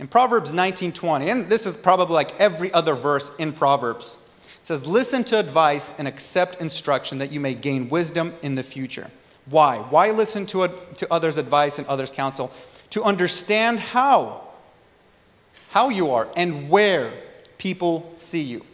In 0.00 0.08
Proverbs 0.08 0.52
19:20, 0.52 1.30
and 1.30 1.48
this 1.48 1.64
is 1.64 1.76
probably 1.76 2.14
like 2.14 2.40
every 2.40 2.72
other 2.72 2.96
verse 2.96 3.30
in 3.36 3.52
Proverbs, 3.52 4.18
it 4.62 4.66
says, 4.66 4.86
"Listen 4.86 5.24
to 5.24 5.38
advice 5.38 5.92
and 5.98 6.08
accept 6.08 6.60
instruction 6.60 7.18
that 7.18 7.30
you 7.30 7.40
may 7.40 7.52
gain 7.52 7.90
wisdom 7.90 8.32
in 8.42 8.54
the 8.54 8.62
future." 8.62 9.10
Why? 9.46 9.78
Why 9.78 10.10
listen 10.10 10.46
to, 10.46 10.62
a, 10.62 10.68
to 10.68 11.12
others' 11.12 11.36
advice 11.36 11.78
and 11.78 11.86
others' 11.88 12.12
counsel? 12.12 12.52
To 12.90 13.02
understand 13.02 13.80
how, 13.80 14.42
how 15.70 15.88
you 15.88 16.12
are 16.12 16.28
and 16.36 16.70
where 16.70 17.12
people 17.58 18.12
see 18.16 18.42
you. 18.42 18.64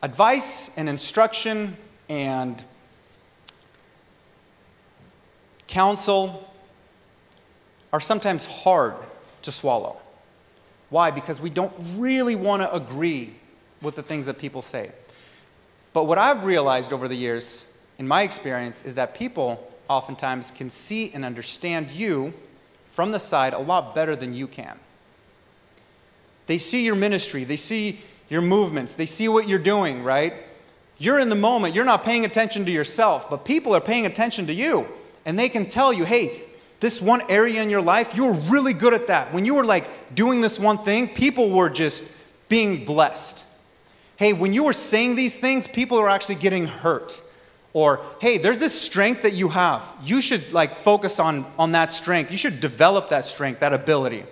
Advice 0.00 0.76
and 0.76 0.88
instruction 0.88 1.76
and 2.08 2.62
counsel 5.66 6.48
are 7.92 8.00
sometimes 8.00 8.46
hard 8.46 8.94
to 9.42 9.50
swallow. 9.50 9.96
Why? 10.94 11.10
Because 11.10 11.40
we 11.40 11.50
don't 11.50 11.72
really 11.96 12.36
want 12.36 12.62
to 12.62 12.72
agree 12.72 13.34
with 13.82 13.96
the 13.96 14.02
things 14.04 14.26
that 14.26 14.38
people 14.38 14.62
say. 14.62 14.92
But 15.92 16.04
what 16.04 16.18
I've 16.18 16.44
realized 16.44 16.92
over 16.92 17.08
the 17.08 17.16
years, 17.16 17.66
in 17.98 18.06
my 18.06 18.22
experience, 18.22 18.84
is 18.84 18.94
that 18.94 19.16
people 19.16 19.68
oftentimes 19.88 20.52
can 20.52 20.70
see 20.70 21.10
and 21.12 21.24
understand 21.24 21.90
you 21.90 22.32
from 22.92 23.10
the 23.10 23.18
side 23.18 23.54
a 23.54 23.58
lot 23.58 23.96
better 23.96 24.14
than 24.14 24.34
you 24.34 24.46
can. 24.46 24.78
They 26.46 26.58
see 26.58 26.84
your 26.84 26.94
ministry, 26.94 27.42
they 27.42 27.56
see 27.56 27.98
your 28.28 28.42
movements, 28.42 28.94
they 28.94 29.06
see 29.06 29.26
what 29.26 29.48
you're 29.48 29.58
doing, 29.58 30.04
right? 30.04 30.32
You're 30.98 31.18
in 31.18 31.28
the 31.28 31.34
moment, 31.34 31.74
you're 31.74 31.84
not 31.84 32.04
paying 32.04 32.24
attention 32.24 32.64
to 32.66 32.70
yourself, 32.70 33.28
but 33.28 33.44
people 33.44 33.74
are 33.74 33.80
paying 33.80 34.06
attention 34.06 34.46
to 34.46 34.54
you. 34.54 34.86
And 35.26 35.36
they 35.36 35.48
can 35.48 35.66
tell 35.66 35.92
you, 35.92 36.04
hey, 36.04 36.42
this 36.84 37.00
one 37.00 37.22
area 37.30 37.62
in 37.62 37.70
your 37.70 37.80
life, 37.80 38.14
you 38.14 38.26
were 38.26 38.34
really 38.34 38.74
good 38.74 38.92
at 38.92 39.06
that. 39.06 39.32
When 39.32 39.46
you 39.46 39.54
were 39.54 39.64
like 39.64 40.14
doing 40.14 40.42
this 40.42 40.58
one 40.58 40.76
thing, 40.76 41.08
people 41.08 41.48
were 41.48 41.70
just 41.70 42.20
being 42.50 42.84
blessed. 42.84 43.46
Hey, 44.16 44.34
when 44.34 44.52
you 44.52 44.64
were 44.64 44.74
saying 44.74 45.16
these 45.16 45.34
things, 45.34 45.66
people 45.66 45.98
are 45.98 46.10
actually 46.10 46.34
getting 46.34 46.66
hurt. 46.66 47.22
Or, 47.72 48.02
hey, 48.20 48.36
there's 48.36 48.58
this 48.58 48.78
strength 48.78 49.22
that 49.22 49.32
you 49.32 49.48
have. 49.48 49.80
You 50.02 50.20
should 50.20 50.52
like 50.52 50.74
focus 50.74 51.18
on, 51.18 51.46
on 51.58 51.72
that 51.72 51.90
strength. 51.90 52.30
You 52.30 52.36
should 52.36 52.60
develop 52.60 53.08
that 53.08 53.24
strength, 53.24 53.60
that 53.60 53.72
ability. 53.72 54.24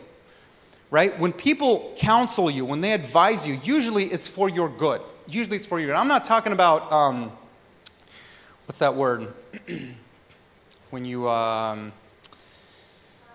Right? 0.91 1.19
When 1.19 1.33
people 1.33 1.95
counsel 1.97 2.51
you, 2.51 2.67
when 2.67 2.83
they 2.83 2.93
advise 2.93 3.49
you, 3.49 3.59
usually 3.65 4.05
it's 4.05 4.29
for 4.29 4.51
your 4.51 4.69
good. 4.69 5.01
Usually 5.27 5.57
it's 5.57 5.67
for 5.67 5.81
your 5.81 5.89
good. 5.89 5.97
I'm 5.97 6.07
not 6.07 6.27
talking 6.27 6.53
about, 6.53 6.93
um, 6.93 7.33
what's 8.67 8.81
that 8.81 8.95
word? 8.95 9.33
when 10.91 11.07
you, 11.07 11.31
um, 11.31 11.95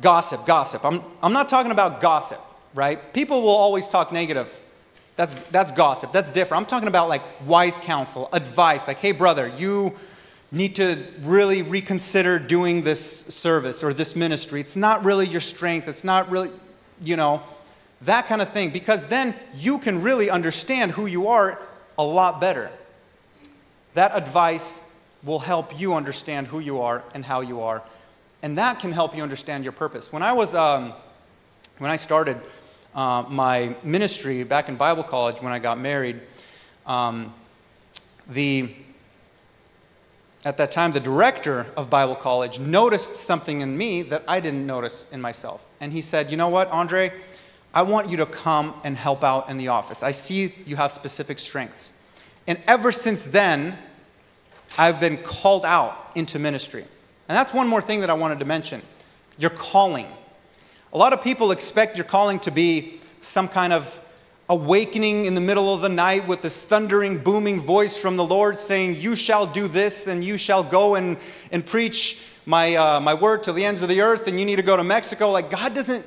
Gossip, 0.02 0.46
gossip. 0.46 0.86
I'm, 0.86 1.02
I'm 1.24 1.34
not 1.34 1.50
talking 1.50 1.72
about 1.72 2.02
gossip, 2.02 2.40
right? 2.74 3.14
People 3.14 3.42
will 3.42 3.50
always 3.50 3.90
talk 3.90 4.12
negative. 4.12 4.64
That's, 5.16 5.34
that's 5.50 5.72
gossip. 5.72 6.12
That's 6.12 6.30
different. 6.30 6.62
I'm 6.62 6.68
talking 6.68 6.88
about 6.88 7.10
like 7.10 7.24
wise 7.48 7.78
counsel, 7.80 8.30
advice, 8.32 8.88
like, 8.88 8.98
hey, 8.98 9.12
brother, 9.12 9.52
you 9.58 9.96
need 10.52 10.76
to 10.76 10.98
really 11.22 11.64
reconsider 11.64 12.38
doing 12.38 12.84
this 12.84 13.02
service 13.02 13.84
or 13.84 13.94
this 13.94 14.16
ministry. 14.16 14.62
It's 14.62 14.76
not 14.76 15.04
really 15.04 15.26
your 15.26 15.42
strength. 15.42 15.88
It's 15.88 16.04
not 16.04 16.30
really, 16.30 16.52
you 17.02 17.16
know, 17.16 17.42
that 18.02 18.28
kind 18.28 18.42
of 18.42 18.50
thing. 18.50 18.70
Because 18.70 19.08
then 19.08 19.34
you 19.56 19.80
can 19.80 20.04
really 20.04 20.30
understand 20.30 20.92
who 20.92 21.08
you 21.08 21.30
are 21.30 21.60
a 21.98 22.04
lot 22.04 22.40
better. 22.40 22.70
That 23.96 24.16
advice 24.16 24.84
will 25.24 25.40
help 25.40 25.80
you 25.80 25.96
understand 25.96 26.46
who 26.46 26.60
you 26.60 26.82
are 26.82 27.04
and 27.16 27.26
how 27.26 27.42
you 27.42 27.62
are 27.62 27.82
and 28.48 28.58
that 28.58 28.80
can 28.80 28.94
help 28.94 29.14
you 29.14 29.22
understand 29.22 29.66
your 29.66 29.74
purpose. 29.74 30.10
When 30.10 30.24
I 30.24 30.32
was, 30.32 30.56
um, 30.56 30.94
when 31.80 31.92
I 31.92 31.98
started 31.98 32.38
uh, 32.96 33.26
my 33.28 33.76
ministry 33.84 34.46
back 34.46 34.70
in 34.70 34.78
Bible 34.78 35.04
college 35.04 35.42
when 35.42 35.52
I 35.52 35.60
got 35.60 35.78
married, 35.78 36.22
um, 36.86 37.34
the 38.30 38.74
at 40.46 40.56
that 40.56 40.72
time 40.72 40.94
the 40.94 41.02
director 41.02 41.66
of 41.76 41.90
Bible 41.90 42.16
college 42.16 42.58
noticed 42.58 43.18
something 43.18 43.60
in 43.60 43.78
me 43.78 44.02
that 44.04 44.24
I 44.30 44.40
didn't 44.40 44.66
notice 44.66 45.12
in 45.12 45.20
myself, 45.20 45.68
and 45.82 45.92
he 45.92 46.02
said, 46.02 46.32
"You 46.32 46.38
know 46.38 46.48
what, 46.48 46.72
Andrey? 46.72 47.12
I 47.74 47.82
want 47.82 48.08
you 48.10 48.16
to 48.16 48.26
come 48.26 48.74
and 48.86 48.96
help 48.96 49.26
out 49.26 49.50
in 49.50 49.58
the 49.58 49.68
office. 49.68 50.04
I 50.04 50.14
see 50.14 50.54
you 50.66 50.78
have 50.78 50.94
specific 50.94 51.40
strengths." 51.40 51.92
And 52.48 52.58
ever 52.66 52.94
since 52.94 53.26
then, 53.26 53.78
I've 54.78 55.02
been 55.02 55.18
called 55.18 55.66
out 55.66 56.12
into 56.16 56.40
ministry. 56.40 56.86
And 57.30 57.36
that's 57.36 57.54
one 57.54 57.68
more 57.68 57.82
thing 57.82 58.02
that 58.02 58.10
I 58.10 58.14
wanted 58.14 58.40
to 58.40 58.46
mention 58.46 58.82
your 59.38 59.52
calling. 59.52 60.08
A 60.94 60.98
lot 60.98 61.14
of 61.14 61.22
people 61.22 61.52
expect 61.52 61.98
your 61.98 62.06
calling 62.06 62.40
to 62.40 62.52
be 62.52 63.00
some 63.22 63.48
kind 63.48 63.74
of 63.74 64.00
awakening 64.50 65.26
in 65.26 65.36
the 65.36 65.42
middle 65.42 65.74
of 65.74 65.82
the 65.82 65.90
night 65.90 66.28
with 66.28 66.42
this 66.42 66.64
thundering, 66.64 67.22
booming 67.22 67.60
voice 67.60 68.00
from 68.00 68.16
the 68.16 68.24
Lord 68.24 68.58
saying, 68.58 68.96
You 68.96 69.16
shall 69.16 69.46
do 69.46 69.68
this, 69.68 70.08
and 70.08 70.24
you 70.24 70.38
shall 70.38 70.64
go 70.64 70.96
and, 70.96 71.18
and 71.52 71.66
preach 71.66 72.26
my, 72.46 72.76
uh, 72.76 73.00
my 73.02 73.14
word 73.14 73.44
to 73.44 73.54
the 73.54 73.66
ends 73.66 73.84
of 73.84 73.90
the 73.90 74.02
earth, 74.02 74.28
and 74.28 74.40
you 74.40 74.46
need 74.46 74.56
to 74.56 74.62
go 74.62 74.78
to 74.78 74.84
Mexico. 74.84 75.32
Like, 75.32 75.52
God 75.52 75.76
doesn't, 75.76 76.06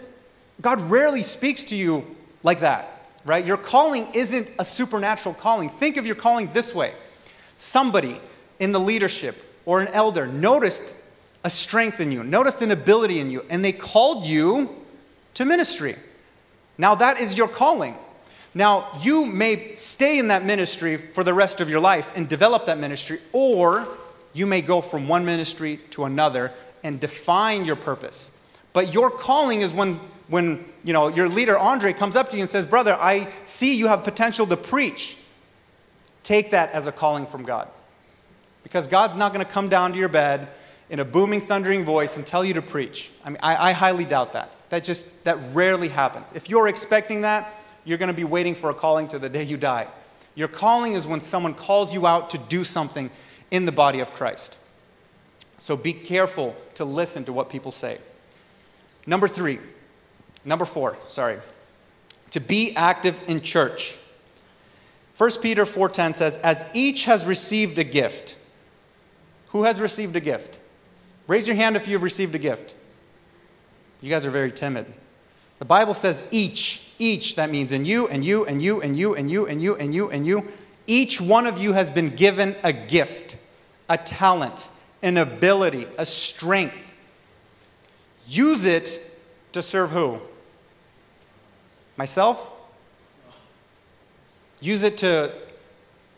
God 0.60 0.80
rarely 0.80 1.22
speaks 1.22 1.64
to 1.64 1.76
you 1.76 2.04
like 2.42 2.60
that, 2.60 2.88
right? 3.26 3.44
Your 3.44 3.58
calling 3.58 4.06
isn't 4.14 4.48
a 4.58 4.64
supernatural 4.64 5.34
calling. 5.34 5.68
Think 5.68 5.98
of 5.98 6.06
your 6.06 6.16
calling 6.16 6.50
this 6.52 6.74
way 6.74 6.94
somebody 7.58 8.18
in 8.58 8.72
the 8.72 8.78
leadership 8.78 9.36
or 9.66 9.82
an 9.82 9.88
elder 9.88 10.26
noticed 10.26 10.96
a 11.42 11.50
strength 11.50 12.00
in 12.00 12.12
you, 12.12 12.22
noticed 12.22 12.62
an 12.62 12.70
ability 12.70 13.20
in 13.20 13.30
you, 13.30 13.44
and 13.48 13.64
they 13.64 13.72
called 13.72 14.24
you 14.26 14.68
to 15.34 15.44
ministry. 15.44 15.96
Now, 16.76 16.94
that 16.96 17.20
is 17.20 17.36
your 17.36 17.48
calling. 17.48 17.94
Now, 18.54 18.88
you 19.00 19.26
may 19.26 19.74
stay 19.74 20.18
in 20.18 20.28
that 20.28 20.44
ministry 20.44 20.96
for 20.96 21.22
the 21.22 21.32
rest 21.32 21.60
of 21.60 21.70
your 21.70 21.80
life 21.80 22.10
and 22.16 22.28
develop 22.28 22.66
that 22.66 22.78
ministry, 22.78 23.18
or 23.32 23.86
you 24.32 24.46
may 24.46 24.60
go 24.60 24.80
from 24.80 25.08
one 25.08 25.24
ministry 25.24 25.78
to 25.90 26.04
another 26.04 26.52
and 26.82 26.98
define 26.98 27.64
your 27.64 27.76
purpose. 27.76 28.36
But 28.72 28.92
your 28.92 29.10
calling 29.10 29.60
is 29.60 29.72
when, 29.72 29.94
when 30.28 30.64
you 30.84 30.92
know, 30.92 31.08
your 31.08 31.28
leader, 31.28 31.56
Andrey, 31.56 31.92
comes 31.92 32.16
up 32.16 32.30
to 32.30 32.36
you 32.36 32.42
and 32.42 32.50
says, 32.50 32.66
Brother, 32.66 32.96
I 32.98 33.28
see 33.44 33.76
you 33.76 33.88
have 33.88 34.04
potential 34.04 34.46
to 34.46 34.56
preach. 34.56 35.16
Take 36.22 36.50
that 36.50 36.72
as 36.72 36.86
a 36.86 36.92
calling 36.92 37.26
from 37.26 37.44
God. 37.44 37.68
Because 38.62 38.86
God's 38.86 39.16
not 39.16 39.32
going 39.32 39.44
to 39.44 39.50
come 39.50 39.68
down 39.68 39.92
to 39.92 39.98
your 39.98 40.08
bed 40.08 40.48
in 40.90 40.98
a 40.98 41.04
booming, 41.04 41.40
thundering 41.40 41.84
voice 41.84 42.16
and 42.16 42.26
tell 42.26 42.44
you 42.44 42.54
to 42.54 42.62
preach. 42.62 43.10
I 43.24 43.30
mean, 43.30 43.38
I, 43.42 43.70
I 43.70 43.72
highly 43.72 44.04
doubt 44.04 44.34
that. 44.34 44.54
That 44.70 44.84
just, 44.84 45.24
that 45.24 45.38
rarely 45.52 45.88
happens. 45.88 46.32
If 46.32 46.50
you're 46.50 46.68
expecting 46.68 47.22
that, 47.22 47.52
you're 47.84 47.98
going 47.98 48.10
to 48.10 48.16
be 48.16 48.24
waiting 48.24 48.54
for 48.54 48.70
a 48.70 48.74
calling 48.74 49.08
to 49.08 49.18
the 49.18 49.28
day 49.28 49.44
you 49.44 49.56
die. 49.56 49.86
Your 50.34 50.48
calling 50.48 50.92
is 50.92 51.06
when 51.06 51.20
someone 51.20 51.54
calls 51.54 51.94
you 51.94 52.06
out 52.06 52.30
to 52.30 52.38
do 52.38 52.64
something 52.64 53.10
in 53.50 53.66
the 53.66 53.72
body 53.72 54.00
of 54.00 54.12
Christ. 54.12 54.56
So 55.58 55.76
be 55.76 55.92
careful 55.92 56.56
to 56.74 56.84
listen 56.84 57.24
to 57.24 57.32
what 57.32 57.50
people 57.50 57.72
say. 57.72 57.98
Number 59.06 59.28
three, 59.28 59.58
number 60.44 60.64
four, 60.64 60.96
sorry, 61.08 61.38
to 62.30 62.40
be 62.40 62.74
active 62.76 63.20
in 63.28 63.40
church. 63.40 63.96
1 65.16 65.30
Peter 65.42 65.66
4:10 65.66 66.14
says, 66.14 66.38
"As 66.38 66.64
each 66.72 67.04
has 67.04 67.26
received 67.26 67.78
a 67.78 67.84
gift." 67.84 68.36
Who 69.48 69.64
has 69.64 69.80
received 69.80 70.14
a 70.16 70.20
gift? 70.20 70.60
Raise 71.30 71.46
your 71.46 71.54
hand 71.54 71.76
if 71.76 71.86
you've 71.86 72.02
received 72.02 72.34
a 72.34 72.40
gift. 72.40 72.74
You 74.00 74.10
guys 74.10 74.26
are 74.26 74.32
very 74.32 74.50
timid. 74.50 74.84
The 75.60 75.64
Bible 75.64 75.94
says 75.94 76.24
each, 76.32 76.92
each, 76.98 77.36
that 77.36 77.50
means 77.50 77.72
in 77.72 77.84
you, 77.84 78.08
and 78.08 78.24
you, 78.24 78.44
and 78.46 78.60
you, 78.60 78.80
and 78.80 78.98
you, 78.98 79.14
and 79.14 79.30
you, 79.30 79.46
and 79.46 79.62
you, 79.62 79.76
and 79.76 79.94
you, 79.94 80.10
and 80.10 80.26
you. 80.26 80.48
Each 80.88 81.20
one 81.20 81.46
of 81.46 81.56
you 81.56 81.72
has 81.72 81.88
been 81.88 82.16
given 82.16 82.56
a 82.64 82.72
gift, 82.72 83.36
a 83.88 83.96
talent, 83.96 84.70
an 85.04 85.18
ability, 85.18 85.86
a 85.98 86.04
strength. 86.04 86.96
Use 88.26 88.66
it 88.66 89.16
to 89.52 89.62
serve 89.62 89.92
who? 89.92 90.18
Myself? 91.96 92.54
Use 94.60 94.82
it 94.82 94.98
to 94.98 95.30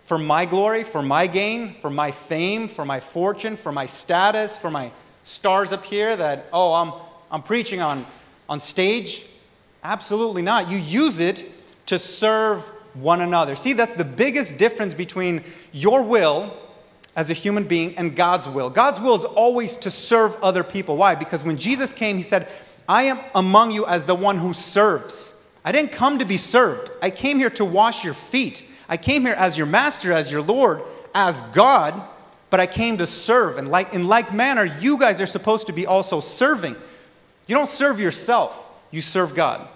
for 0.04 0.16
my 0.18 0.46
glory, 0.46 0.84
for 0.84 1.02
my 1.02 1.26
gain, 1.26 1.74
for 1.74 1.90
my 1.90 2.10
fame, 2.10 2.66
for 2.66 2.84
my 2.84 3.00
fortune, 3.00 3.56
for 3.56 3.72
my 3.72 3.86
status, 3.86 4.58
for 4.58 4.70
my 4.70 4.90
stars 5.22 5.72
up 5.72 5.84
here 5.84 6.14
that, 6.14 6.46
oh, 6.52 6.74
I'm, 6.74 6.92
I'm 7.30 7.42
preaching 7.42 7.80
on, 7.80 8.04
on 8.48 8.60
stage? 8.60 9.24
Absolutely 9.82 10.42
not. 10.42 10.70
You 10.70 10.78
use 10.78 11.20
it 11.20 11.44
to 11.86 11.98
serve 11.98 12.60
one 12.94 13.20
another. 13.20 13.56
See, 13.56 13.72
that's 13.72 13.94
the 13.94 14.04
biggest 14.04 14.58
difference 14.58 14.94
between 14.94 15.42
your 15.72 16.02
will 16.02 16.54
as 17.16 17.30
a 17.30 17.34
human 17.34 17.64
being 17.64 17.96
and 17.96 18.14
God's 18.16 18.48
will. 18.48 18.70
God's 18.70 19.00
will 19.00 19.16
is 19.16 19.24
always 19.24 19.76
to 19.78 19.90
serve 19.90 20.36
other 20.42 20.64
people. 20.64 20.96
Why? 20.96 21.14
Because 21.14 21.44
when 21.44 21.56
Jesus 21.56 21.92
came, 21.92 22.16
he 22.16 22.22
said, 22.22 22.48
I 22.88 23.04
am 23.04 23.18
among 23.34 23.70
you 23.70 23.86
as 23.86 24.04
the 24.04 24.14
one 24.14 24.38
who 24.38 24.52
serves. 24.52 25.50
I 25.64 25.72
didn't 25.72 25.92
come 25.92 26.18
to 26.18 26.24
be 26.24 26.36
served. 26.36 26.90
I 27.00 27.10
came 27.10 27.38
here 27.38 27.50
to 27.50 27.64
wash 27.64 28.04
your 28.04 28.14
feet. 28.14 28.68
I 28.88 28.96
came 28.96 29.22
here 29.22 29.34
as 29.34 29.56
your 29.56 29.66
master, 29.66 30.12
as 30.12 30.30
your 30.30 30.42
Lord, 30.42 30.82
as 31.14 31.40
God, 31.54 31.94
but 32.52 32.60
I 32.60 32.66
came 32.66 32.98
to 32.98 33.06
serve. 33.06 33.56
And 33.56 33.68
like, 33.68 33.94
in 33.94 34.06
like 34.06 34.34
manner, 34.34 34.66
you 34.78 34.98
guys 34.98 35.22
are 35.22 35.26
supposed 35.26 35.68
to 35.68 35.72
be 35.72 35.86
also 35.86 36.20
serving. 36.20 36.76
You 37.46 37.56
don't 37.56 37.70
serve 37.70 37.98
yourself, 37.98 38.70
you 38.90 39.00
serve 39.00 39.34
God. 39.34 39.66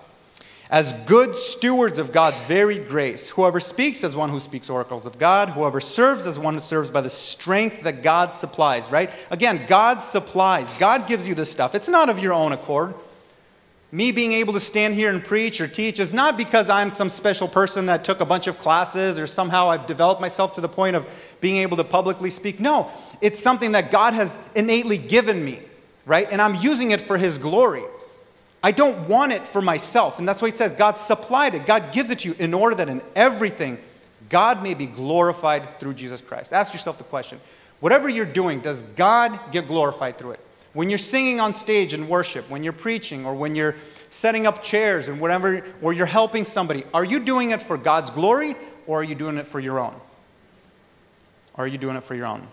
As 0.69 0.93
good 1.07 1.37
stewards 1.37 1.99
of 1.99 2.13
God's 2.13 2.39
varied 2.41 2.89
grace, 2.89 3.31
whoever 3.31 3.61
speaks 3.61 4.05
as 4.05 4.15
one 4.15 4.29
who 4.29 4.39
speaks 4.39 4.69
oracles 4.69 5.07
of 5.07 5.19
God, 5.19 5.49
whoever 5.49 5.81
serves 5.81 6.27
as 6.27 6.39
one 6.39 6.53
who 6.53 6.61
serves 6.61 6.91
by 6.91 7.01
the 7.01 7.09
strength 7.09 7.83
that 7.85 8.03
God 8.03 8.35
supplies, 8.35 8.93
right? 8.93 9.09
Again, 9.31 9.61
God 9.67 10.03
supplies. 10.03 10.75
God 10.75 11.09
gives 11.09 11.27
you 11.27 11.35
this 11.35 11.51
stuff. 11.51 11.75
It's 11.75 11.89
not 11.89 12.11
of 12.11 12.19
your 12.19 12.35
own 12.35 12.53
accord. 12.53 12.95
Me 13.97 14.13
being 14.13 14.33
able 14.33 14.53
to 14.53 14.61
stand 14.61 14.93
here 14.93 15.09
and 15.09 15.25
preach 15.25 15.59
or 15.59 15.67
teach 15.67 15.99
is 15.99 16.13
not 16.13 16.37
because 16.37 16.69
I'm 16.69 16.91
some 16.91 17.09
special 17.09 17.49
person 17.49 17.87
that 17.87 18.05
took 18.05 18.21
a 18.21 18.27
bunch 18.27 18.47
of 18.47 18.59
classes 18.59 19.19
or 19.19 19.27
somehow 19.27 19.71
I've 19.71 19.87
developed 19.87 20.21
myself 20.21 20.55
to 20.57 20.61
the 20.61 20.69
point 20.69 20.97
of 20.97 21.37
being 21.41 21.63
able 21.63 21.79
to 21.79 21.85
publicly 21.85 22.29
speak. 22.29 22.61
No, 22.61 22.91
it's 23.23 23.41
something 23.41 23.73
that 23.73 23.91
God 23.91 24.13
has 24.13 24.39
innately 24.55 24.99
given 24.99 25.43
me, 25.43 25.61
right? 26.05 26.29
And 26.31 26.43
I'm 26.43 26.57
using 26.57 26.91
it 26.91 27.01
for 27.01 27.17
His 27.17 27.39
glory. 27.39 27.85
I 28.63 28.71
don't 28.71 29.09
want 29.09 29.33
it 29.33 29.41
for 29.41 29.63
myself. 29.63 30.19
And 30.19 30.29
that's 30.29 30.43
why 30.43 30.49
He 30.49 30.55
says 30.55 30.75
God 30.75 30.99
supplied 30.99 31.55
it, 31.55 31.65
God 31.65 31.91
gives 31.91 32.11
it 32.11 32.19
to 32.19 32.29
you 32.29 32.35
in 32.39 32.53
order 32.53 32.77
that 32.77 32.91
in 32.91 33.01
everything, 33.15 33.79
God 34.29 34.63
may 34.63 34.75
be 34.75 34.85
glorified 34.85 35.81
through 35.81 35.95
Jesus 35.95 36.21
Christ. 36.21 36.53
Ask 36.53 36.75
yourself 36.75 36.99
the 36.99 37.05
question 37.05 37.41
whatever 37.81 38.11
you're 38.11 38.27
doing, 38.27 38.61
does 38.61 38.83
God 38.83 39.41
get 39.53 39.67
glorified 39.67 40.19
through 40.19 40.33
it? 40.33 40.41
When 40.77 40.91
you're 40.91 40.99
singing 40.99 41.41
on 41.41 41.55
stage 41.55 41.95
in 41.95 42.07
worship, 42.07 42.51
when 42.51 42.63
you're 42.63 42.75
preaching, 42.75 43.25
or 43.25 43.35
when 43.35 43.55
you're 43.55 43.77
setting 44.11 44.47
up 44.47 44.63
chairs 44.63 45.09
and 45.09 45.19
whatever, 45.19 45.65
or 45.81 45.95
you're 45.95 46.05
helping 46.05 46.45
somebody, 46.45 46.85
are 46.93 47.03
you 47.03 47.19
doing 47.19 47.53
it 47.53 47.63
for 47.63 47.79
God's 47.79 48.11
glory 48.11 48.55
or 48.87 49.01
are 49.01 49.03
you 49.03 49.15
doing 49.15 49.39
it 49.39 49.47
for 49.47 49.59
your 49.59 49.81
own? 49.81 49.95
Or 51.55 51.65
are 51.65 51.67
you 51.67 51.79
doing 51.79 51.97
it 51.97 52.03
for 52.03 52.15
your 52.15 52.27
own? 52.27 52.47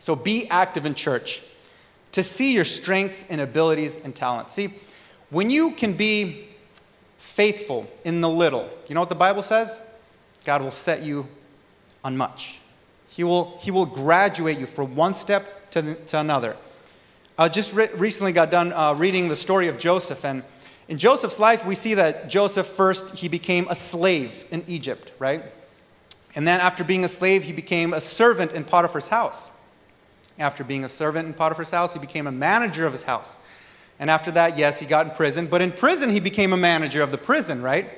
So 0.00 0.16
be 0.16 0.48
active 0.48 0.84
in 0.84 0.96
church 0.96 1.44
to 2.10 2.24
see 2.24 2.54
your 2.54 2.64
strengths 2.64 3.24
and 3.30 3.40
abilities 3.40 4.04
and 4.04 4.16
talents. 4.16 4.54
See, 4.54 4.70
when 5.30 5.48
you 5.48 5.70
can 5.70 5.92
be 5.92 6.48
faithful 7.18 7.88
in 8.02 8.20
the 8.20 8.28
little, 8.28 8.68
you 8.88 8.96
know 8.96 9.00
what 9.00 9.10
the 9.10 9.14
Bible 9.14 9.44
says? 9.44 9.88
God 10.44 10.60
will 10.60 10.72
set 10.72 11.04
you 11.04 11.28
on 12.02 12.16
much. 12.16 12.58
He 13.06 13.22
will, 13.22 13.56
he 13.60 13.70
will 13.70 13.86
graduate 13.86 14.58
you 14.58 14.66
from 14.66 14.96
one 14.96 15.14
step 15.14 15.70
to, 15.70 15.94
to 15.94 16.18
another. 16.18 16.56
I 17.40 17.48
just 17.48 17.72
re- 17.72 17.88
recently 17.94 18.32
got 18.32 18.50
done 18.50 18.72
uh, 18.72 18.94
reading 18.94 19.28
the 19.28 19.36
story 19.36 19.68
of 19.68 19.78
Joseph, 19.78 20.24
and 20.24 20.42
in 20.88 20.98
Joseph's 20.98 21.38
life, 21.38 21.64
we 21.64 21.76
see 21.76 21.94
that 21.94 22.28
Joseph 22.28 22.66
first 22.66 23.14
he 23.14 23.28
became 23.28 23.68
a 23.70 23.76
slave 23.76 24.44
in 24.50 24.64
Egypt, 24.66 25.12
right? 25.20 25.44
And 26.34 26.48
then 26.48 26.60
after 26.60 26.82
being 26.82 27.04
a 27.04 27.08
slave, 27.08 27.44
he 27.44 27.52
became 27.52 27.92
a 27.92 28.00
servant 28.00 28.54
in 28.54 28.64
Potiphar's 28.64 29.06
house. 29.06 29.52
After 30.36 30.64
being 30.64 30.84
a 30.84 30.88
servant 30.88 31.28
in 31.28 31.34
Potiphar's 31.34 31.70
house, 31.70 31.94
he 31.94 32.00
became 32.00 32.26
a 32.26 32.32
manager 32.32 32.86
of 32.86 32.92
his 32.92 33.04
house. 33.04 33.38
And 34.00 34.10
after 34.10 34.32
that, 34.32 34.58
yes, 34.58 34.80
he 34.80 34.86
got 34.86 35.06
in 35.06 35.12
prison, 35.12 35.46
but 35.46 35.62
in 35.62 35.70
prison 35.70 36.10
he 36.10 36.20
became 36.20 36.52
a 36.52 36.56
manager 36.56 37.02
of 37.02 37.12
the 37.12 37.18
prison, 37.18 37.62
right? 37.62 37.88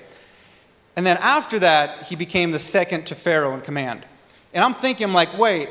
And 0.96 1.06
then 1.06 1.16
after 1.20 1.58
that, 1.60 2.06
he 2.08 2.16
became 2.16 2.50
the 2.50 2.58
second 2.58 3.06
to 3.06 3.14
Pharaoh 3.14 3.54
in 3.54 3.62
command. 3.62 4.04
And 4.52 4.62
I'm 4.62 4.74
thinking, 4.74 5.14
like, 5.14 5.38
wait, 5.38 5.70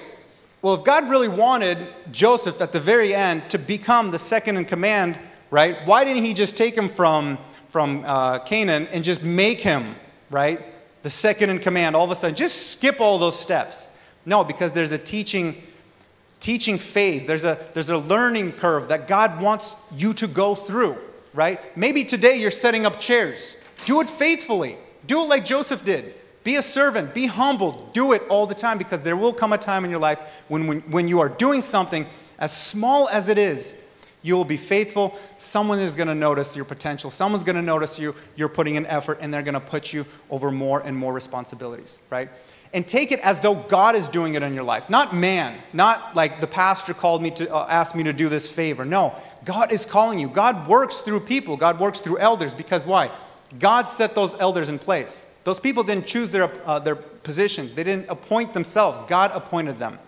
well, 0.62 0.74
if 0.74 0.84
God 0.84 1.10
really 1.10 1.30
wanted 1.30 1.78
Joseph 2.12 2.60
at 2.60 2.74
the 2.74 2.82
very 2.82 3.14
end 3.14 3.50
to 3.52 3.58
become 3.58 4.12
the 4.12 4.20
second 4.20 4.58
in 4.58 4.66
command, 4.66 5.18
right, 5.52 5.78
why 5.86 6.04
didn't 6.04 6.26
he 6.26 6.34
just 6.34 6.58
take 6.58 6.76
him 6.76 6.90
from, 6.90 7.38
from 7.70 8.04
uh, 8.06 8.40
Canaan 8.40 8.88
and 8.92 9.04
just 9.04 9.24
make 9.24 9.62
him, 9.62 9.96
right, 10.30 10.62
the 11.02 11.10
second 11.10 11.50
in 11.50 11.60
command 11.60 11.96
all 11.96 12.04
of 12.04 12.12
a 12.12 12.16
sudden? 12.16 12.36
Just 12.36 12.72
skip 12.72 13.00
all 13.00 13.18
those 13.18 13.40
steps. 13.40 13.88
No, 14.26 14.44
because 14.44 14.74
there's 14.74 14.92
a 14.92 14.98
teaching, 14.98 15.56
teaching 16.42 16.78
phase, 16.78 17.26
there's 17.26 17.46
a, 17.46 17.58
there's 17.74 17.90
a 17.90 17.98
learning 17.98 18.52
curve 18.52 18.90
that 18.90 19.08
God 19.08 19.42
wants 19.42 19.78
you 19.96 20.14
to 20.16 20.28
go 20.28 20.56
through, 20.56 20.98
right? 21.34 21.60
Maybe 21.78 22.04
today 22.04 22.36
you're 22.36 22.52
setting 22.52 22.86
up 22.86 23.00
chairs. 23.00 23.66
Do 23.86 24.02
it 24.02 24.10
faithfully, 24.10 24.76
do 25.08 25.22
it 25.22 25.30
like 25.30 25.46
Joseph 25.46 25.86
did. 25.86 26.14
Be 26.50 26.56
a 26.56 26.64
servant, 26.64 27.14
be 27.14 27.28
humble, 27.28 27.88
do 27.94 28.12
it 28.12 28.24
all 28.28 28.48
the 28.48 28.56
time 28.56 28.80
because 28.80 29.04
there 29.04 29.16
will 29.16 29.34
come 29.34 29.54
a 29.54 29.58
time 29.60 29.86
in 29.86 29.92
your 29.92 30.00
life 30.00 30.44
when, 30.48 30.66
when, 30.66 30.80
when 30.90 31.08
you 31.08 31.20
are 31.20 31.30
doing 31.30 31.62
something, 31.62 32.08
as 32.40 32.52
small 32.52 33.08
as 33.10 33.30
it 33.30 33.38
is, 33.38 33.80
you 34.24 34.36
will 34.36 34.46
be 34.46 34.58
faithful. 34.58 35.16
Someone 35.38 35.78
is 35.78 35.94
going 35.94 36.08
to 36.08 36.16
notice 36.16 36.56
your 36.56 36.66
potential. 36.66 37.12
Someone's 37.12 37.44
going 37.44 37.56
to 37.58 37.62
notice 37.62 38.00
you. 38.00 38.16
You're 38.36 38.50
putting 38.50 38.74
in 38.74 38.88
effort, 38.88 39.20
and 39.22 39.32
they're 39.32 39.44
going 39.44 39.54
to 39.54 39.60
put 39.60 39.94
you 39.94 40.08
over 40.32 40.50
more 40.50 40.80
and 40.80 40.98
more 40.98 41.14
responsibilities, 41.14 42.00
right? 42.10 42.30
And 42.74 42.88
take 42.88 43.12
it 43.12 43.20
as 43.20 43.40
though 43.42 43.54
God 43.54 43.94
is 43.94 44.08
doing 44.08 44.34
it 44.34 44.42
in 44.42 44.56
your 44.56 44.64
life, 44.64 44.90
not 44.90 45.16
man, 45.16 45.54
not 45.72 46.16
like 46.16 46.42
the 46.42 46.48
pastor 46.48 46.96
called 46.96 47.22
me 47.22 47.30
to 47.30 47.54
uh, 47.54 47.68
ask 47.70 47.94
me 47.94 48.02
to 48.06 48.14
do 48.14 48.28
this 48.28 48.50
favor. 48.50 48.86
No, 48.86 49.14
God 49.46 49.72
is 49.72 49.86
calling 49.86 50.18
you. 50.18 50.28
God 50.28 50.68
works 50.68 51.02
through 51.02 51.20
people. 51.20 51.58
God 51.58 51.80
works 51.80 52.00
through 52.00 52.18
elders 52.18 52.56
because 52.56 52.88
why? 52.88 53.12
God 53.60 53.84
set 53.84 54.16
those 54.16 54.34
elders 54.40 54.70
in 54.70 54.80
place. 54.80 55.28
Those 55.44 55.60
people 55.60 55.84
didn't 55.84 56.06
choose 56.06 56.30
their, 56.32 56.50
uh, 56.66 56.80
their 56.80 56.96
positions, 56.96 57.74
they 57.74 57.84
didn't 57.84 58.10
appoint 58.10 58.54
themselves. 58.54 59.04
God 59.04 59.32
appointed 59.34 59.80
them. 59.80 60.00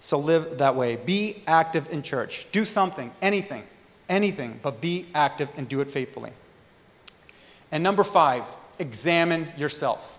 So 0.00 0.18
live 0.18 0.58
that 0.58 0.76
way. 0.76 0.96
Be 0.96 1.42
active 1.46 1.92
in 1.92 2.02
church. 2.02 2.50
Do 2.52 2.64
something, 2.64 3.10
anything, 3.20 3.62
anything, 4.08 4.58
but 4.62 4.80
be 4.80 5.06
active 5.14 5.50
and 5.56 5.68
do 5.68 5.80
it 5.80 5.90
faithfully. 5.90 6.32
And 7.70 7.82
number 7.84 8.02
five, 8.02 8.42
examine 8.78 9.48
yourself. 9.56 10.18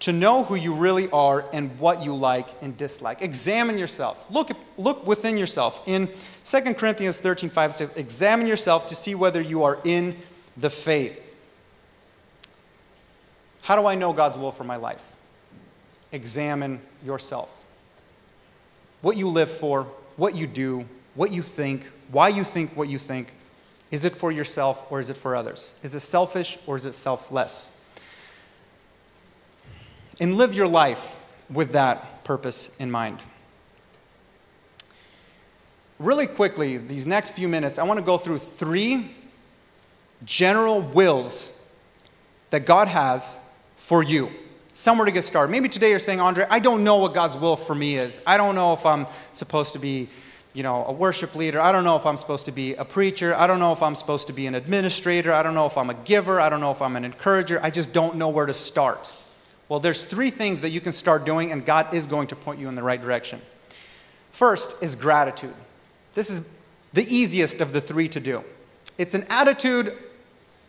To 0.00 0.12
know 0.12 0.44
who 0.44 0.54
you 0.54 0.74
really 0.74 1.10
are 1.10 1.44
and 1.52 1.78
what 1.78 2.02
you 2.02 2.14
like 2.14 2.48
and 2.62 2.74
dislike. 2.74 3.20
Examine 3.20 3.76
yourself. 3.76 4.30
Look, 4.30 4.50
look 4.78 5.06
within 5.06 5.36
yourself. 5.36 5.86
In 5.86 6.08
2 6.46 6.74
Corinthians 6.74 7.18
13 7.18 7.50
5, 7.50 7.70
it 7.70 7.74
says, 7.74 7.96
Examine 7.96 8.46
yourself 8.46 8.88
to 8.88 8.94
see 8.94 9.14
whether 9.14 9.42
you 9.42 9.62
are 9.64 9.78
in 9.84 10.16
the 10.56 10.70
faith. 10.70 11.29
How 13.70 13.76
do 13.76 13.86
I 13.86 13.94
know 13.94 14.12
God's 14.12 14.36
will 14.36 14.50
for 14.50 14.64
my 14.64 14.74
life? 14.74 15.14
Examine 16.10 16.80
yourself. 17.04 17.64
What 19.00 19.16
you 19.16 19.28
live 19.28 19.48
for, 19.48 19.84
what 20.16 20.34
you 20.34 20.48
do, 20.48 20.86
what 21.14 21.30
you 21.30 21.40
think, 21.40 21.88
why 22.10 22.30
you 22.30 22.42
think 22.42 22.76
what 22.76 22.88
you 22.88 22.98
think. 22.98 23.32
Is 23.92 24.04
it 24.04 24.16
for 24.16 24.32
yourself 24.32 24.90
or 24.90 24.98
is 24.98 25.08
it 25.08 25.16
for 25.16 25.36
others? 25.36 25.72
Is 25.84 25.94
it 25.94 26.00
selfish 26.00 26.58
or 26.66 26.74
is 26.74 26.84
it 26.84 26.94
selfless? 26.94 27.80
And 30.18 30.34
live 30.34 30.52
your 30.52 30.66
life 30.66 31.20
with 31.48 31.70
that 31.70 32.24
purpose 32.24 32.76
in 32.80 32.90
mind. 32.90 33.20
Really 36.00 36.26
quickly, 36.26 36.76
these 36.76 37.06
next 37.06 37.36
few 37.36 37.46
minutes, 37.46 37.78
I 37.78 37.84
want 37.84 38.00
to 38.00 38.04
go 38.04 38.18
through 38.18 38.38
three 38.38 39.12
general 40.24 40.80
wills 40.80 41.70
that 42.50 42.66
God 42.66 42.88
has 42.88 43.46
for 43.80 44.04
you. 44.04 44.28
Somewhere 44.72 45.06
to 45.06 45.10
get 45.10 45.24
started. 45.24 45.50
Maybe 45.50 45.68
today 45.68 45.90
you're 45.90 45.98
saying, 45.98 46.20
Andrey, 46.20 46.44
I 46.48 46.60
don't 46.60 46.84
know 46.84 46.98
what 46.98 47.14
God's 47.14 47.36
will 47.36 47.56
for 47.56 47.74
me 47.74 47.96
is. 47.96 48.20
I 48.26 48.36
don't 48.36 48.54
know 48.54 48.72
if 48.72 48.86
I'm 48.86 49.06
supposed 49.32 49.72
to 49.72 49.80
be, 49.80 50.08
you 50.52 50.62
know, 50.62 50.84
a 50.84 50.92
worship 50.92 51.34
leader. 51.34 51.60
I 51.60 51.72
don't 51.72 51.82
know 51.82 51.96
if 51.96 52.06
I'm 52.06 52.16
supposed 52.18 52.44
to 52.44 52.52
be 52.52 52.74
a 52.74 52.84
preacher. 52.84 53.34
I 53.34 53.46
don't 53.48 53.58
know 53.58 53.72
if 53.72 53.82
I'm 53.82 53.96
supposed 53.96 54.28
to 54.28 54.32
be 54.32 54.46
an 54.46 54.54
administrator. 54.54 55.32
I 55.32 55.42
don't 55.42 55.54
know 55.54 55.66
if 55.66 55.76
I'm 55.76 55.90
a 55.90 55.94
giver. 55.94 56.40
I 56.40 56.50
don't 56.50 56.60
know 56.60 56.70
if 56.70 56.80
I'm 56.80 56.94
an 56.94 57.04
encourager. 57.04 57.58
I 57.62 57.70
just 57.70 57.92
don't 57.92 58.16
know 58.16 58.28
where 58.28 58.46
to 58.46 58.54
start. 58.54 59.12
Well, 59.68 59.80
there's 59.80 60.04
three 60.04 60.30
things 60.30 60.60
that 60.60 60.70
you 60.70 60.80
can 60.80 60.92
start 60.92 61.24
doing, 61.24 61.50
and 61.50 61.64
God 61.64 61.92
is 61.92 62.06
going 62.06 62.28
to 62.28 62.36
point 62.36 62.60
you 62.60 62.68
in 62.68 62.74
the 62.74 62.82
right 62.82 63.00
direction. 63.00 63.40
First 64.30 64.82
is 64.82 64.94
gratitude. 64.94 65.54
This 66.14 66.28
is 66.30 66.58
the 66.92 67.06
easiest 67.12 67.60
of 67.60 67.72
the 67.72 67.80
three 67.80 68.08
to 68.08 68.20
do. 68.20 68.44
It's 68.98 69.14
an 69.14 69.24
attitude 69.30 69.92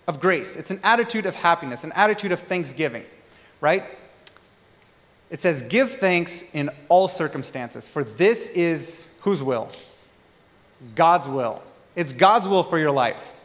of 0.07 0.19
grace. 0.19 0.55
It's 0.55 0.71
an 0.71 0.79
attitude 0.83 1.25
of 1.25 1.35
happiness, 1.35 1.83
an 1.83 1.91
attitude 1.93 2.31
of 2.31 2.39
thanksgiving, 2.39 3.05
right? 3.59 3.83
It 5.29 5.41
says, 5.41 5.61
Give 5.63 5.89
thanks 5.89 6.53
in 6.53 6.69
all 6.89 7.07
circumstances, 7.07 7.87
for 7.87 8.03
this 8.03 8.49
is 8.49 9.17
whose 9.21 9.41
will? 9.41 9.69
God's 10.95 11.27
will. 11.27 11.61
It's 11.95 12.13
God's 12.13 12.47
will 12.47 12.63
for 12.63 12.79
your 12.79 12.91
life 12.91 13.35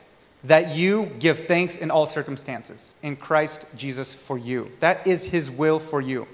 that 0.45 0.77
you 0.77 1.11
give 1.19 1.41
thanks 1.41 1.77
in 1.77 1.91
all 1.91 2.07
circumstances 2.07 2.95
in 3.03 3.17
Christ 3.17 3.67
Jesus 3.77 4.15
for 4.15 4.39
you. 4.39 4.71
That 4.81 5.07
is 5.07 5.27
His 5.27 5.51
will 5.51 5.79
for 5.81 6.01
you. 6.01 6.27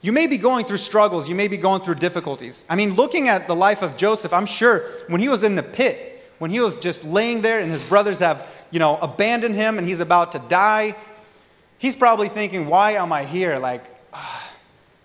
You 0.00 0.12
may 0.12 0.28
be 0.28 0.38
going 0.38 0.64
through 0.64 0.76
struggles, 0.76 1.28
you 1.28 1.34
may 1.34 1.48
be 1.48 1.56
going 1.56 1.80
through 1.80 1.96
difficulties. 1.96 2.64
I 2.68 2.76
mean, 2.76 2.94
looking 2.94 3.26
at 3.26 3.48
the 3.48 3.56
life 3.56 3.82
of 3.82 3.96
Joseph, 3.96 4.32
I'm 4.32 4.46
sure 4.46 4.80
when 5.08 5.20
he 5.20 5.28
was 5.28 5.42
in 5.42 5.56
the 5.56 5.62
pit, 5.62 6.24
when 6.38 6.52
he 6.52 6.60
was 6.60 6.78
just 6.78 7.04
laying 7.04 7.42
there 7.42 7.58
and 7.58 7.70
his 7.70 7.82
brothers 7.82 8.20
have 8.20 8.46
you 8.70 8.78
know, 8.78 8.96
abandoned 8.96 9.54
him 9.54 9.78
and 9.78 9.86
he's 9.86 10.00
about 10.00 10.32
to 10.32 10.38
die, 10.38 10.94
he's 11.78 11.96
probably 11.96 12.28
thinking, 12.28 12.66
why 12.68 12.92
am 12.92 13.12
I 13.12 13.24
here? 13.24 13.58
Like, 13.58 13.84
uh, 14.12 14.40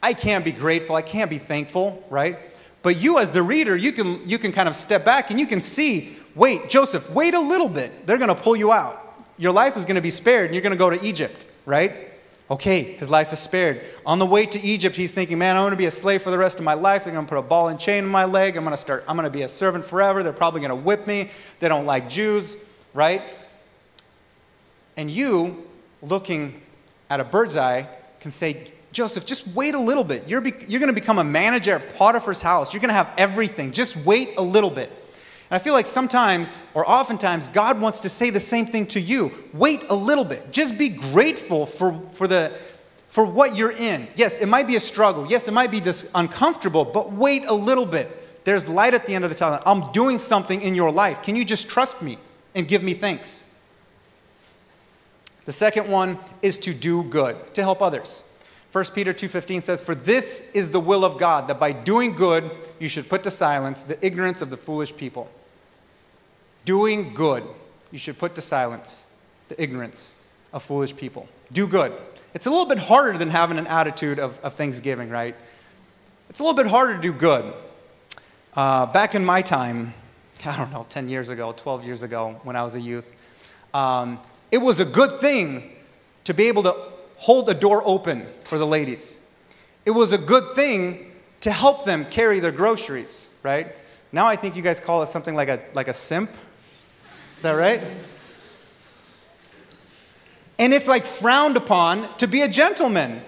I 0.02 0.14
can't 0.14 0.44
be 0.44 0.52
grateful. 0.52 0.96
I 0.96 1.02
can't 1.02 1.30
be 1.30 1.38
thankful, 1.38 2.06
right? 2.10 2.38
But 2.82 3.02
you, 3.02 3.20
as 3.20 3.32
the 3.32 3.42
reader, 3.42 3.76
you 3.76 3.94
can, 3.94 4.28
you 4.28 4.38
can 4.38 4.52
kind 4.52 4.68
of 4.68 4.76
step 4.76 5.06
back 5.06 5.32
and 5.32 5.40
you 5.40 5.46
can 5.46 5.62
see, 5.62 6.18
wait, 6.36 6.70
Joseph, 6.70 7.10
wait 7.12 7.34
a 7.34 7.40
little 7.40 7.70
bit. 7.70 8.06
They're 8.06 8.18
going 8.18 8.36
to 8.36 8.42
pull 8.42 8.56
you 8.56 8.74
out. 8.74 9.00
your 9.38 9.54
life 9.54 9.78
is 9.78 9.86
going 9.86 9.96
to 9.96 10.02
be 10.02 10.10
spared 10.10 10.48
and 10.48 10.54
you're 10.54 10.62
going 10.62 10.74
to 10.74 10.78
go 10.78 10.90
to 10.90 11.02
Egypt, 11.04 11.46
right? 11.66 12.10
Okay, 12.52 12.84
his 12.84 13.10
life 13.10 13.32
is 13.32 13.40
spared. 13.40 13.82
On 14.06 14.20
the 14.20 14.26
way 14.26 14.46
to 14.46 14.60
Egypt, 14.62 14.96
he's 14.96 15.14
thinking, 15.14 15.40
man, 15.40 15.56
I'm 15.56 15.64
going 15.64 15.72
to 15.72 15.78
be 15.78 15.86
a 15.86 15.92
slave 15.92 16.22
for 16.22 16.30
the 16.30 16.38
rest 16.38 16.60
of 16.60 16.66
my 16.66 16.74
life. 16.74 17.06
They're 17.06 17.14
going 17.14 17.26
to 17.26 17.30
put 17.30 17.40
a 17.40 17.42
ball 17.42 17.70
and 17.70 17.80
chain 17.80 18.04
in 18.04 18.10
my 18.10 18.26
leg. 18.26 18.58
I'm 18.58 18.64
going 18.64 18.76
to 18.76 18.78
start, 18.78 19.06
I'm 19.08 19.16
going 19.16 19.24
to 19.24 19.36
be 19.36 19.44
a 19.44 19.48
servant 19.48 19.86
forever. 19.86 20.22
They're 20.22 20.34
probably 20.34 20.60
going 20.60 20.70
to 20.70 20.76
whip 20.76 21.08
me. 21.08 21.30
They 21.62 21.70
don't 21.70 21.86
like 21.86 22.10
Jews, 22.10 22.58
right? 22.94 23.22
And 24.98 25.10
you, 25.10 25.66
looking 26.02 26.62
at 27.10 27.20
a 27.20 27.24
bird's 27.24 27.58
eye, 27.58 27.88
can 28.20 28.32
say, 28.32 28.72
Joseph, 28.92 29.26
just 29.26 29.48
wait 29.56 29.74
a 29.74 29.80
little 29.80 30.04
bit. 30.04 30.28
You're, 30.28 30.42
be- 30.42 30.54
you're 30.68 30.80
going 30.80 30.94
to 30.94 31.00
become 31.00 31.18
a 31.18 31.24
manager 31.24 31.76
at 31.76 31.96
Potiphar's 31.96 32.42
house. 32.42 32.74
You're 32.74 32.82
going 32.82 32.90
to 32.90 32.96
have 32.96 33.12
everything. 33.18 33.72
Just 33.72 34.06
wait 34.06 34.38
a 34.38 34.42
little 34.42 34.70
bit. 34.70 34.90
And 35.50 35.60
I 35.60 35.64
feel 35.64 35.74
like 35.74 35.88
sometimes, 35.88 36.64
or 36.74 36.88
oftentimes, 36.90 37.48
God 37.48 37.82
wants 37.82 38.02
to 38.02 38.10
say 38.10 38.30
the 38.30 38.40
same 38.40 38.66
thing 38.66 38.88
to 38.88 39.00
you. 39.00 39.32
Wait 39.52 39.84
a 39.90 39.96
little 39.96 40.24
bit. 40.24 40.52
Just 40.52 40.78
be 40.78 40.90
grateful 40.90 41.66
for, 41.66 42.00
for, 42.12 42.28
the, 42.28 42.52
for 43.08 43.26
what 43.26 43.56
you're 43.56 43.72
in. 43.72 44.08
Yes, 44.16 44.38
it 44.40 44.48
might 44.48 44.68
be 44.68 44.76
a 44.76 44.80
struggle. 44.80 45.26
Yes, 45.28 45.48
it 45.48 45.52
might 45.52 45.72
be 45.72 45.82
just 45.82 46.10
uncomfortable, 46.16 46.86
but 46.86 47.12
wait 47.12 47.46
a 47.46 47.54
little 47.54 47.86
bit. 47.86 48.10
There's 48.46 48.68
light 48.68 48.94
at 48.94 49.06
the 49.06 49.16
end 49.16 49.24
of 49.24 49.30
the 49.30 49.36
tunnel. 49.36 49.60
I'm 49.66 49.92
doing 49.92 50.20
something 50.20 50.62
in 50.62 50.76
your 50.76 50.92
life. 50.92 51.24
Can 51.24 51.36
you 51.36 51.46
just 51.46 51.70
trust 51.70 52.02
me 52.02 52.18
and 52.56 52.68
give 52.68 52.84
me 52.84 52.94
thanks? 52.94 53.43
The 55.46 55.52
second 55.52 55.90
one 55.90 56.18
is 56.42 56.58
to 56.60 56.74
do 56.74 57.04
good, 57.04 57.36
to 57.56 57.62
help 57.62 57.82
others. 57.82 58.30
1 58.72 58.86
Peter 58.96 59.14
2:15 59.14 59.62
says, 59.62 59.82
"For 59.82 59.94
this 59.94 60.52
is 60.54 60.72
the 60.72 60.80
will 60.80 61.06
of 61.06 61.18
God, 61.18 61.48
that 61.48 61.60
by 61.60 61.72
doing 61.72 62.16
good 62.16 62.50
you 62.80 62.90
should 62.90 63.08
put 63.08 63.24
to 63.24 63.32
silence 63.32 63.84
the 63.84 64.04
ignorance 64.04 64.42
of 64.42 64.50
the 64.50 64.58
foolish 64.58 64.96
people." 64.96 65.30
Doing 66.66 67.14
good, 67.14 67.44
you 67.92 68.00
should 68.00 68.18
put 68.18 68.36
to 68.36 68.42
silence 68.42 69.06
the 69.50 69.62
ignorance 69.62 70.16
of 70.54 70.64
foolish 70.64 70.96
people. 70.96 71.28
Do 71.52 71.68
good. 71.68 71.92
It's 72.34 72.48
a 72.48 72.50
little 72.50 72.66
bit 72.66 72.80
harder 72.80 73.18
than 73.18 73.30
having 73.30 73.58
an 73.60 73.68
attitude 73.68 74.18
of, 74.18 74.40
of 74.44 74.56
Thanksgiving, 74.56 75.10
right? 75.10 75.36
It's 76.30 76.40
a 76.40 76.44
little 76.44 76.58
bit 76.58 76.68
harder 76.68 76.96
to 76.96 77.02
do 77.02 77.14
good. 77.14 77.46
Uh, 78.56 78.88
back 78.88 79.14
in 79.14 79.24
my 79.24 79.42
time, 79.42 79.94
I 80.46 80.58
don't 80.58 80.72
know, 80.72 80.86
10 80.90 81.10
years 81.10 81.30
ago, 81.30 81.54
12 81.56 81.86
years 81.86 82.02
ago, 82.02 82.40
when 82.44 82.56
I 82.56 82.64
was 82.64 82.76
a 82.76 82.82
youth, 82.82 83.12
um, 83.74 84.20
it 84.54 84.62
was 84.62 84.80
a 84.80 84.86
good 84.86 85.20
thing 85.20 85.64
to 86.26 86.32
be 86.32 86.48
able 86.48 86.62
to 86.62 86.76
hold 87.18 87.48
the 87.48 87.56
door 87.56 87.82
open 87.86 88.28
for 88.44 88.60
the 88.60 88.68
ladies. 88.68 89.20
It 89.84 89.90
was 89.90 90.14
a 90.14 90.18
good 90.20 90.44
thing 90.54 91.12
to 91.42 91.52
help 91.52 91.86
them 91.86 92.06
carry 92.06 92.40
their 92.40 92.52
groceries, 92.52 93.36
right? 93.42 93.70
Now 94.12 94.28
I 94.28 94.36
think 94.36 94.56
you 94.56 94.62
guys 94.62 94.80
call 94.80 95.02
it 95.02 95.08
something 95.08 95.34
like 95.34 95.50
a, 95.50 95.60
like 95.74 95.88
a 95.88 95.94
simp. 95.94 96.30
Is 97.36 97.42
that 97.42 97.54
right? 97.54 97.82
And 100.60 100.72
it's 100.72 100.88
like 100.88 101.02
frowned 101.02 101.58
upon 101.58 102.08
to 102.18 102.28
be 102.28 102.44
a 102.44 102.48
gentleman. 102.48 103.22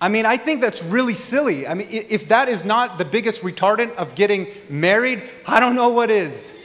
I 0.00 0.08
mean, 0.08 0.26
I 0.26 0.36
think 0.36 0.60
that's 0.60 0.84
really 0.84 1.14
silly. 1.14 1.66
I 1.66 1.74
mean, 1.74 1.88
if 1.90 2.28
that 2.28 2.46
is 2.46 2.64
not 2.64 2.98
the 2.98 3.04
biggest 3.04 3.42
retardant 3.42 3.96
of 3.96 4.14
getting 4.14 4.46
married, 4.70 5.24
I 5.44 5.58
don't 5.58 5.74
know 5.74 5.88
what 5.88 6.08
is, 6.08 6.56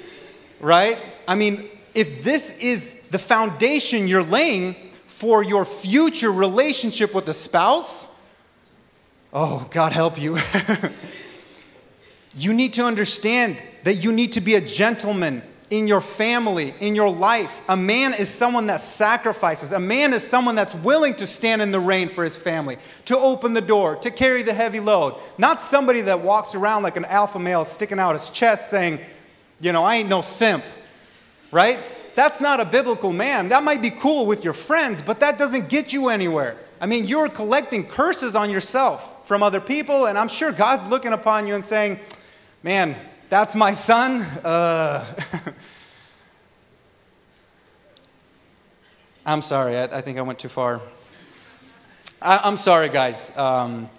right? 0.62 1.00
I 1.28 1.34
mean, 1.34 1.68
if 2.00 2.24
this 2.24 2.58
is 2.60 3.02
the 3.10 3.20
foundation 3.20 4.08
you're 4.08 4.24
laying 4.24 4.74
for 5.06 5.44
your 5.44 5.66
future 5.66 6.32
relationship 6.32 7.14
with 7.14 7.28
a 7.28 7.34
spouse, 7.34 8.08
oh, 9.34 9.68
God 9.70 9.92
help 9.92 10.18
you. 10.18 10.38
you 12.38 12.54
need 12.54 12.72
to 12.76 12.84
understand 12.84 13.58
that 13.84 13.96
you 13.96 14.14
need 14.14 14.32
to 14.34 14.40
be 14.40 14.56
a 14.56 14.62
gentleman 14.62 15.42
in 15.70 15.88
your 15.88 16.00
family, 16.00 16.74
in 16.80 16.96
your 16.96 17.12
life. 17.12 17.62
A 17.68 17.76
man 17.76 18.14
is 18.14 18.30
someone 18.30 18.68
that 18.68 18.80
sacrifices. 18.80 19.74
A 19.74 19.80
man 19.80 20.14
is 20.14 20.26
someone 20.26 20.56
that's 20.56 20.74
willing 20.76 21.16
to 21.16 21.28
stand 21.28 21.62
in 21.62 21.74
the 21.74 21.82
rain 21.82 22.08
for 22.08 22.24
his 22.24 22.38
family, 22.38 22.78
to 23.06 23.18
open 23.18 23.54
the 23.54 23.62
door, 23.62 23.98
to 23.98 24.10
carry 24.10 24.42
the 24.42 24.54
heavy 24.54 24.80
load. 24.80 25.20
Not 25.38 25.62
somebody 25.62 26.00
that 26.04 26.22
walks 26.22 26.56
around 26.56 26.84
like 26.84 26.96
an 26.96 27.04
alpha 27.04 27.40
male 27.40 27.66
sticking 27.66 28.00
out 28.00 28.14
his 28.14 28.30
chest 28.30 28.70
saying, 28.70 29.00
you 29.60 29.74
know, 29.74 29.84
I 29.84 29.98
ain't 29.98 30.08
no 30.08 30.22
simp 30.22 30.64
right? 31.52 31.80
That's 32.16 32.42
not 32.42 32.60
a 32.60 32.66
biblical 32.66 33.14
man. 33.14 33.50
That 33.50 33.64
might 33.64 33.82
be 33.82 33.90
cool 33.90 34.26
with 34.26 34.44
your 34.44 34.54
friends, 34.54 35.02
but 35.02 35.20
that 35.22 35.38
doesn't 35.38 35.70
get 35.70 35.94
you 35.94 36.10
anywhere. 36.10 36.56
I 36.82 36.86
mean, 36.86 37.06
you're 37.06 37.30
collecting 37.30 37.86
curses 37.86 38.36
on 38.36 38.50
yourself 38.50 39.28
from 39.28 39.44
other 39.44 39.62
people, 39.62 40.08
and 40.08 40.18
I'm 40.18 40.28
sure 40.28 40.52
God's 40.52 40.90
looking 40.90 41.14
upon 41.14 41.48
you 41.48 41.56
and 41.56 41.64
saying, 41.64 42.00
Man, 42.62 42.94
that's 43.30 43.56
my 43.56 43.72
son. 43.72 44.22
Uh, 44.44 45.06
I'm 49.26 49.42
sorry, 49.42 49.78
I, 49.78 49.84
I, 49.84 50.02
think 50.02 50.18
I 50.18 50.22
went 50.24 50.40
too 50.40 50.50
far. 50.50 50.82
I, 52.22 52.48
am 52.48 52.58
sorry, 52.58 52.90
guys. 52.90 53.38
Um, 53.38 53.90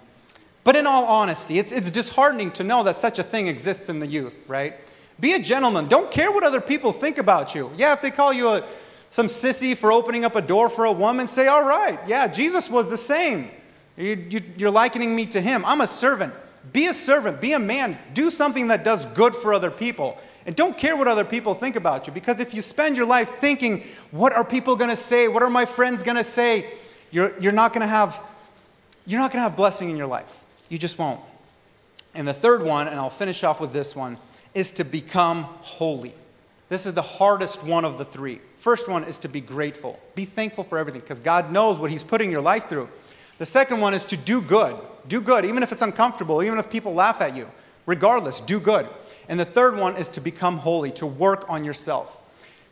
but 0.63 0.75
in 0.75 0.85
all 0.85 1.05
honesty, 1.05 1.57
it's, 1.57 1.71
it's 1.71 1.89
disheartening 1.89 2.51
to 2.51 2.63
know 2.63 2.83
that 2.83 2.95
such 2.95 3.17
a 3.17 3.23
thing 3.23 3.47
exists 3.47 3.89
in 3.89 3.99
the 3.99 4.05
youth, 4.05 4.43
right? 4.47 4.75
Be 5.19 5.33
a 5.33 5.39
gentleman. 5.39 5.87
Don't 5.87 6.11
care 6.11 6.31
what 6.31 6.43
other 6.43 6.61
people 6.61 6.91
think 6.91 7.17
about 7.17 7.53
you. 7.53 7.71
Yeah, 7.77 7.93
if 7.93 8.01
they 8.01 8.11
call 8.11 8.33
you 8.33 8.49
a, 8.49 8.63
some 9.09 9.27
sissy 9.27 9.77
for 9.77 9.91
opening 9.91 10.25
up 10.25 10.35
a 10.35 10.41
door 10.41 10.69
for 10.69 10.85
a 10.85 10.91
woman, 10.91 11.27
say, 11.27 11.47
all 11.47 11.63
right, 11.63 11.99
yeah, 12.07 12.27
Jesus 12.27 12.69
was 12.69 12.89
the 12.89 12.97
same. 12.97 13.49
You, 13.97 14.25
you, 14.29 14.41
you're 14.57 14.71
likening 14.71 15.15
me 15.15 15.25
to 15.27 15.41
him. 15.41 15.63
I'm 15.65 15.81
a 15.81 15.87
servant. 15.87 16.33
Be 16.73 16.87
a 16.87 16.93
servant. 16.93 17.41
Be 17.41 17.53
a 17.53 17.59
man. 17.59 17.97
Do 18.13 18.31
something 18.31 18.67
that 18.67 18.83
does 18.83 19.05
good 19.07 19.35
for 19.35 19.53
other 19.53 19.71
people. 19.71 20.17
And 20.45 20.55
don't 20.55 20.77
care 20.77 20.95
what 20.95 21.07
other 21.07 21.25
people 21.25 21.53
think 21.53 21.75
about 21.75 22.07
you 22.07 22.13
because 22.13 22.39
if 22.39 22.53
you 22.53 22.61
spend 22.61 22.97
your 22.97 23.05
life 23.05 23.29
thinking, 23.35 23.83
what 24.09 24.33
are 24.33 24.43
people 24.43 24.75
going 24.75 24.89
to 24.89 24.95
say? 24.95 25.27
What 25.27 25.43
are 25.43 25.49
my 25.49 25.65
friends 25.65 26.01
going 26.01 26.17
to 26.17 26.23
say? 26.23 26.65
You're, 27.11 27.37
you're 27.39 27.51
not 27.51 27.73
going 27.73 27.81
to 27.81 27.87
have 27.87 28.19
you're 29.05 29.19
not 29.19 29.31
going 29.31 29.39
to 29.39 29.49
have 29.49 29.55
blessing 29.55 29.89
in 29.89 29.97
your 29.97 30.07
life. 30.07 30.43
You 30.69 30.77
just 30.77 30.97
won't. 30.99 31.19
And 32.13 32.27
the 32.27 32.33
third 32.33 32.63
one, 32.63 32.87
and 32.87 32.99
I'll 32.99 33.09
finish 33.09 33.43
off 33.43 33.59
with 33.59 33.73
this 33.73 33.95
one, 33.95 34.17
is 34.53 34.71
to 34.73 34.83
become 34.83 35.43
holy. 35.43 36.13
This 36.69 36.85
is 36.85 36.93
the 36.93 37.01
hardest 37.01 37.63
one 37.63 37.85
of 37.85 37.97
the 37.97 38.05
three. 38.05 38.39
First 38.57 38.87
one 38.87 39.03
is 39.03 39.17
to 39.19 39.27
be 39.27 39.41
grateful. 39.41 39.99
Be 40.15 40.25
thankful 40.25 40.63
for 40.63 40.77
everything 40.77 41.01
because 41.01 41.19
God 41.19 41.51
knows 41.51 41.79
what 41.79 41.91
He's 41.91 42.03
putting 42.03 42.31
your 42.31 42.41
life 42.41 42.67
through. 42.67 42.89
The 43.39 43.45
second 43.45 43.81
one 43.81 43.93
is 43.93 44.05
to 44.05 44.17
do 44.17 44.41
good. 44.41 44.75
Do 45.07 45.19
good, 45.19 45.45
even 45.45 45.63
if 45.63 45.71
it's 45.71 45.81
uncomfortable, 45.81 46.43
even 46.43 46.59
if 46.59 46.69
people 46.69 46.93
laugh 46.93 47.21
at 47.21 47.35
you. 47.35 47.47
Regardless, 47.85 48.39
do 48.39 48.59
good. 48.59 48.87
And 49.27 49.39
the 49.39 49.45
third 49.45 49.77
one 49.77 49.95
is 49.95 50.07
to 50.09 50.21
become 50.21 50.57
holy, 50.57 50.91
to 50.91 51.05
work 51.05 51.49
on 51.49 51.65
yourself. 51.65 52.17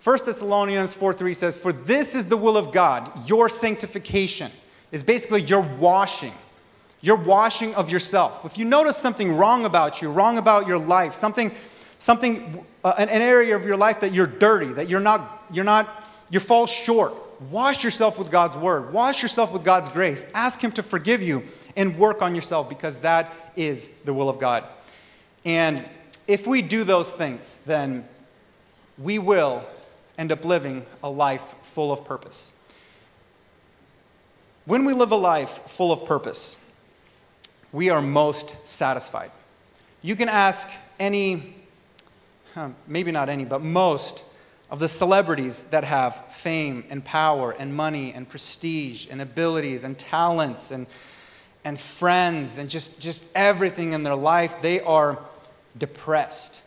1 0.03 0.19
Thessalonians 0.25 0.93
4 0.93 1.13
3 1.13 1.33
says, 1.33 1.57
For 1.57 1.73
this 1.73 2.15
is 2.15 2.29
the 2.29 2.37
will 2.37 2.55
of 2.55 2.71
God, 2.71 3.11
your 3.27 3.49
sanctification, 3.49 4.51
is 4.91 5.03
basically 5.03 5.41
your 5.41 5.61
washing 5.77 6.33
your 7.01 7.15
washing 7.15 7.73
of 7.75 7.89
yourself. 7.89 8.45
If 8.45 8.57
you 8.57 8.65
notice 8.65 8.97
something 8.97 9.35
wrong 9.35 9.65
about 9.65 10.01
you, 10.01 10.11
wrong 10.11 10.37
about 10.37 10.67
your 10.67 10.77
life, 10.77 11.13
something, 11.13 11.51
something, 11.99 12.65
uh, 12.83 12.93
an, 12.97 13.09
an 13.09 13.21
area 13.21 13.55
of 13.55 13.65
your 13.65 13.77
life 13.77 14.01
that 14.01 14.11
you're 14.11 14.27
dirty, 14.27 14.73
that 14.73 14.89
you're 14.89 14.99
not, 14.99 15.43
you're 15.53 15.63
not, 15.63 15.87
you 16.31 16.39
fall 16.39 16.65
short, 16.65 17.13
wash 17.51 17.83
yourself 17.83 18.17
with 18.17 18.31
God's 18.31 18.57
word. 18.57 18.91
Wash 18.91 19.21
yourself 19.21 19.53
with 19.53 19.63
God's 19.63 19.89
grace. 19.89 20.25
Ask 20.33 20.61
Him 20.61 20.71
to 20.71 20.83
forgive 20.83 21.21
you 21.21 21.43
and 21.75 21.97
work 21.97 22.21
on 22.21 22.35
yourself 22.35 22.67
because 22.67 22.97
that 22.99 23.31
is 23.55 23.87
the 24.05 24.13
will 24.13 24.29
of 24.29 24.39
God. 24.39 24.65
And 25.45 25.83
if 26.27 26.45
we 26.45 26.61
do 26.61 26.83
those 26.83 27.11
things, 27.11 27.59
then 27.65 28.05
we 28.97 29.19
will 29.19 29.63
end 30.17 30.31
up 30.31 30.43
living 30.43 30.85
a 31.01 31.09
life 31.09 31.55
full 31.61 31.91
of 31.91 32.03
purpose. 32.03 32.53
When 34.65 34.85
we 34.85 34.93
live 34.93 35.11
a 35.11 35.15
life 35.15 35.49
full 35.67 35.91
of 35.91 36.05
purpose, 36.05 36.73
we 37.71 37.89
are 37.89 38.01
most 38.01 38.67
satisfied. 38.67 39.31
You 40.01 40.15
can 40.15 40.29
ask 40.29 40.69
any, 40.99 41.55
maybe 42.87 43.11
not 43.11 43.29
any, 43.29 43.45
but 43.45 43.61
most 43.61 44.23
of 44.69 44.79
the 44.79 44.87
celebrities 44.87 45.63
that 45.63 45.83
have 45.83 46.31
fame 46.31 46.83
and 46.89 47.03
power 47.03 47.51
and 47.51 47.75
money 47.75 48.13
and 48.13 48.29
prestige 48.29 49.07
and 49.09 49.21
abilities 49.21 49.83
and 49.83 49.97
talents 49.97 50.71
and, 50.71 50.85
and 51.65 51.79
friends 51.79 52.57
and 52.57 52.69
just, 52.69 53.01
just 53.01 53.29
everything 53.35 53.93
in 53.93 54.03
their 54.03 54.15
life, 54.15 54.61
they 54.61 54.79
are 54.81 55.17
depressed. 55.77 56.63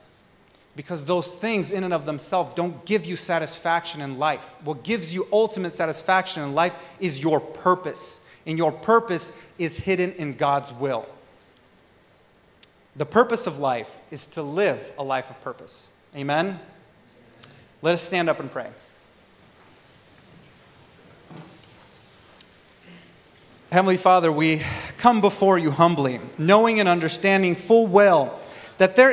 Because 0.74 1.04
those 1.04 1.32
things, 1.34 1.70
in 1.70 1.84
and 1.84 1.92
of 1.92 2.06
themselves, 2.06 2.54
don't 2.54 2.84
give 2.86 3.04
you 3.04 3.14
satisfaction 3.14 4.00
in 4.00 4.18
life. 4.18 4.56
What 4.64 4.82
gives 4.82 5.14
you 5.14 5.26
ultimate 5.30 5.72
satisfaction 5.72 6.42
in 6.42 6.54
life 6.54 6.96
is 6.98 7.22
your 7.22 7.40
purpose 7.40 8.26
and 8.46 8.58
your 8.58 8.72
purpose 8.72 9.32
is 9.58 9.78
hidden 9.78 10.12
in 10.14 10.34
God's 10.34 10.72
will. 10.72 11.06
The 12.94 13.06
purpose 13.06 13.46
of 13.46 13.58
life 13.58 14.00
is 14.10 14.26
to 14.28 14.42
live 14.42 14.92
a 14.98 15.02
life 15.02 15.30
of 15.30 15.40
purpose. 15.42 15.90
Amen? 16.14 16.60
Let 17.80 17.94
us 17.94 18.02
stand 18.02 18.28
up 18.28 18.38
and 18.38 18.50
pray. 18.50 18.68
Heavenly 23.70 23.96
Father, 23.96 24.30
we 24.30 24.60
come 24.98 25.22
before 25.22 25.58
you 25.58 25.70
humbly, 25.70 26.20
knowing 26.36 26.78
and 26.78 26.88
understanding 26.88 27.54
full 27.54 27.86
well 27.86 28.38
that 28.76 28.96
there 28.96 29.10